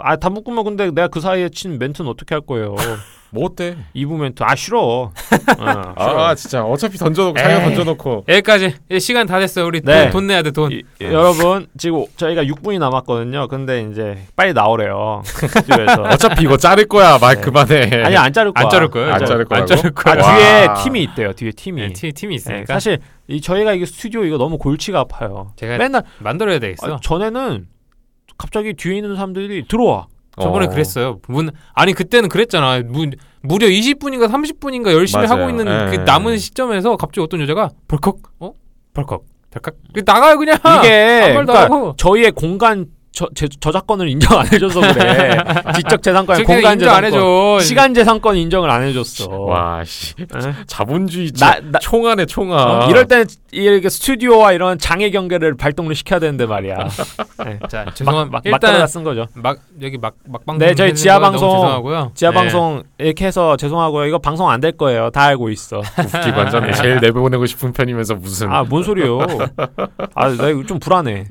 아, 0.01 0.17
다 0.17 0.31
묶으면 0.31 0.63
근데 0.65 0.87
내가 0.93 1.09
그 1.09 1.21
사이에 1.21 1.49
친 1.49 1.79
멘트는 1.79 2.09
어떻게 2.09 2.35
할 2.37 2.41
거예요? 2.43 2.77
뭐 3.35 3.47
어때? 3.47 3.77
2부 3.97 4.19
멘트. 4.19 4.43
아, 4.43 4.55
싫어. 4.55 4.79
어, 4.79 5.13
싫어. 5.57 5.95
아 6.27 6.35
진짜 6.35 6.63
어차피 6.63 6.99
던져놓고 6.99 7.39
자기가. 7.39 7.61
던져놓고 7.63 8.25
여기까지. 8.29 8.75
이제 8.91 8.99
시간 8.99 9.27
다 9.27 9.39
됐어요. 9.39 9.65
우리 9.67 9.81
네. 9.81 10.03
돈, 10.05 10.11
돈 10.11 10.27
내야 10.27 10.43
돼 10.43 10.51
돈. 10.51 10.71
이- 10.71 10.83
여러분, 11.01 11.67
지금 11.79 12.05
저희가 12.17 12.45
6분이 12.45 12.79
남았거든요. 12.79 13.49
근데 13.49 13.89
이제 13.91 14.19
빨리 14.37 14.53
나오래요. 14.53 15.23
스튜디오에서. 15.25 16.03
어차피 16.13 16.43
이거 16.43 16.59
자를 16.59 16.85
거야 16.87 17.19
말 17.19 17.37
네. 17.37 17.41
그만해. 17.41 18.03
아니, 18.05 18.17
안 18.19 18.33
자를 18.35 18.53
거야. 18.53 18.65
안 18.65 18.71
자를 18.71 18.89
거예요. 18.91 19.13
안 19.15 19.25
자를 19.25 19.45
거라고? 19.47 19.63
안 19.63 19.67
자를 19.67 19.93
아, 19.95 20.03
거야. 20.03 20.23
와. 20.23 20.37
뒤에 20.37 20.85
팀이 20.85 21.03
있대요. 21.05 21.33
뒤에 21.33 21.53
팀이. 21.53 21.81
네, 21.81 21.93
팀, 21.95 22.13
팀이 22.13 22.33
네, 22.33 22.37
있으니까 22.37 22.75
사실 22.75 22.99
이 23.29 23.41
저희가 23.41 23.73
이게 23.73 23.87
스튜디오 23.87 24.25
이거 24.25 24.37
너무 24.37 24.59
골치가 24.59 25.01
아파요. 25.01 25.53
제가 25.57 25.79
맨날 25.79 26.03
만들어야 26.19 26.59
되겠어. 26.59 26.95
아, 26.95 26.99
전에는 27.03 27.67
갑자기 28.37 28.75
뒤에 28.75 28.97
있는 28.97 29.15
사람들이 29.15 29.65
들어와. 29.69 30.07
저번에 30.41 30.67
어. 30.67 30.69
그랬어요. 30.69 31.21
문 31.29 31.51
아니 31.75 31.93
그때는 31.93 32.29
그랬잖아. 32.29 32.81
무, 32.87 33.07
무려 33.43 33.67
20분인가 33.67 34.31
30분인가 34.31 34.93
열심히 34.93 35.27
맞아요. 35.27 35.41
하고 35.43 35.51
있는 35.51 35.67
예, 35.67 35.91
그 35.91 36.01
예, 36.01 36.05
남은 36.05 36.35
예. 36.35 36.39
시점에서 36.39 36.97
갑자기 36.97 37.21
어떤 37.21 37.41
여자가 37.41 37.71
벌컥 37.89 38.19
어 38.41 38.53
벌컥 38.95 39.25
벌컥 39.51 39.75
나가요 40.05 40.39
그냥 40.39 40.57
이게 40.57 41.21
아무 41.25 41.35
말도 41.35 41.53
그러니까 41.53 41.61
안 41.61 41.73
하고 41.73 41.95
저희의 41.97 42.33
공간 42.33 42.87
저, 43.15 43.29
제, 43.35 43.47
저작권을 43.47 44.09
인정 44.09 44.39
안 44.39 44.47
해줘서 44.51 44.81
그래. 44.81 45.37
지적 45.77 46.03
재산권, 46.03 46.45
공간 46.45 46.73
인정 46.75 46.95
안 46.95 47.03
재산권, 47.03 47.05
해줘. 47.05 47.59
시간 47.61 47.93
재산권 47.93 48.37
인정을 48.37 48.71
안 48.71 48.83
해줬어. 48.85 49.29
와씨 49.29 50.15
에? 50.21 50.25
자본주의 50.67 51.31
나, 51.39 51.61
나 51.61 51.79
총알에 51.79 52.25
총알. 52.25 52.59
어, 52.59 52.87
이럴 52.89 53.07
때는 53.07 53.27
이렇게 53.51 53.91
스튜디오와 53.91 54.53
이런 54.53 54.79
장애 54.79 55.11
경계를 55.11 55.59
발동을 55.59 55.95
시켜야 55.95 56.21
되는데 56.21 56.47
말이야. 56.47 56.89
네. 57.45 57.59
자 57.69 57.85
막, 57.85 57.95
죄송한 57.95 58.31
막, 58.31 58.43
일단 58.47 58.53
막다가 58.71 58.87
쓴 58.87 59.05
거죠. 59.05 59.27
막 59.35 59.59
여기 59.83 59.99
막 59.99 60.15
막방 60.27 60.57
네, 60.57 60.75
저희 60.75 60.95
지하 60.95 61.19
방송. 61.19 62.11
지하 62.15 62.31
네. 62.31 62.35
방송 62.35 62.83
이렇게 62.99 63.27
해서 63.27 63.59
죄송하고요. 63.59 64.07
이거 64.07 64.19
방송 64.19 64.49
안 64.49 64.63
될 64.63 64.73
거예요. 64.73 65.11
다 65.11 65.23
알고 65.25 65.51
있어. 65.51 65.79
웃기고 65.81 66.39
완전 66.39 66.73
제일 66.73 67.01
내보내고 67.01 67.47
싶은 67.47 67.73
편이면서 67.73 68.15
무슨 68.15 68.51
아, 68.53 68.63
뭔 68.63 68.85
소리요? 68.85 69.19
아, 70.15 70.29
나 70.29 70.49
이거 70.49 70.63
좀 70.65 70.79
불안해. 70.79 71.27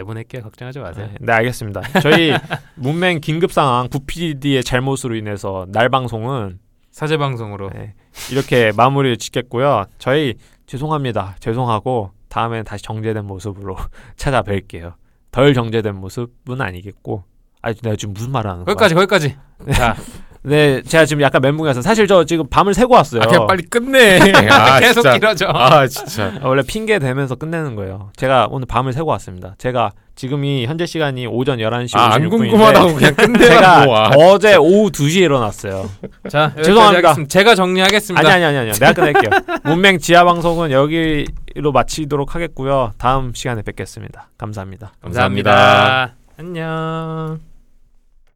내보낼게요. 0.00 0.42
걱정하지 0.42 0.78
마세요. 0.80 1.08
네, 1.12 1.16
네, 1.20 1.32
알겠습니다. 1.32 1.82
저희 2.00 2.32
문맹 2.76 3.20
긴급 3.20 3.52
상황 3.52 3.88
구PD의 3.88 4.64
잘못으로 4.64 5.14
인해서 5.14 5.66
날 5.68 5.88
방송은 5.88 6.58
사제 6.90 7.16
방송으로 7.16 7.70
네, 7.70 7.94
이렇게 8.32 8.72
마무리를 8.76 9.16
짓겠고요. 9.16 9.84
저희 9.98 10.34
죄송합니다. 10.66 11.36
죄송하고 11.40 12.12
다음엔 12.28 12.64
다시 12.64 12.82
정제된 12.84 13.24
모습으로 13.24 13.76
찾아뵐게요. 14.16 14.94
덜 15.30 15.54
정제된 15.54 15.94
모습은 15.96 16.60
아니겠고. 16.60 17.24
아, 17.62 17.72
내가 17.72 17.94
지금 17.94 18.14
무슨 18.14 18.32
말을 18.32 18.50
하는 18.50 18.64
거야? 18.64 18.74
거기까지 18.74 18.94
거기까지. 18.94 19.36
자 19.76 19.94
네, 20.42 20.80
제가 20.82 21.04
지금 21.04 21.22
약간 21.22 21.42
멘붕이어서 21.42 21.82
사실 21.82 22.06
저 22.06 22.24
지금 22.24 22.46
밤을 22.48 22.72
새고 22.72 22.94
왔어요. 22.94 23.20
아, 23.22 23.26
그냥 23.26 23.46
빨리 23.46 23.62
끝내. 23.62 24.18
아, 24.50 24.80
계속 24.80 25.02
진짜. 25.02 25.12
길어져. 25.12 25.46
아 25.48 25.86
진짜. 25.86 26.32
아, 26.40 26.40
원래 26.48 26.62
핑계 26.66 26.98
대면서 26.98 27.34
끝내는 27.34 27.74
거예요. 27.76 28.10
제가 28.16 28.48
오늘 28.50 28.66
밤을 28.66 28.92
새고 28.94 29.10
왔습니다. 29.10 29.54
제가 29.58 29.92
지금이 30.16 30.66
현재 30.66 30.86
시간이 30.86 31.26
오전 31.26 31.58
11시 31.58 31.96
아, 31.98 32.14
안 32.14 32.22
56분인데 32.22 32.30
궁금하다고 32.30 32.94
그냥 32.94 33.14
제가 33.16 33.26
끝내라고. 33.26 33.96
아, 33.96 34.08
어제 34.16 34.56
오후 34.56 34.90
2시에 34.90 35.22
일어났어요. 35.22 35.90
자 36.30 36.52
죄송합니다. 36.56 37.08
하겠습니다. 37.10 37.28
제가 37.28 37.54
정리하겠습니다. 37.54 38.20
아니 38.26 38.44
아니 38.44 38.56
아니 38.56 38.70
아니. 38.70 38.78
내가 38.78 38.92
끝낼게요. 38.94 39.30
문맹 39.64 39.98
지하 39.98 40.24
방송은 40.24 40.70
여기로 40.70 41.72
마치도록 41.72 42.34
하겠고요. 42.34 42.92
다음 42.98 43.32
시간에 43.34 43.60
뵙겠습니다. 43.62 44.30
감사합니다. 44.38 44.92
감사합니다. 45.02 45.50
감사합니다. 45.52 46.14
안녕. 46.38 47.49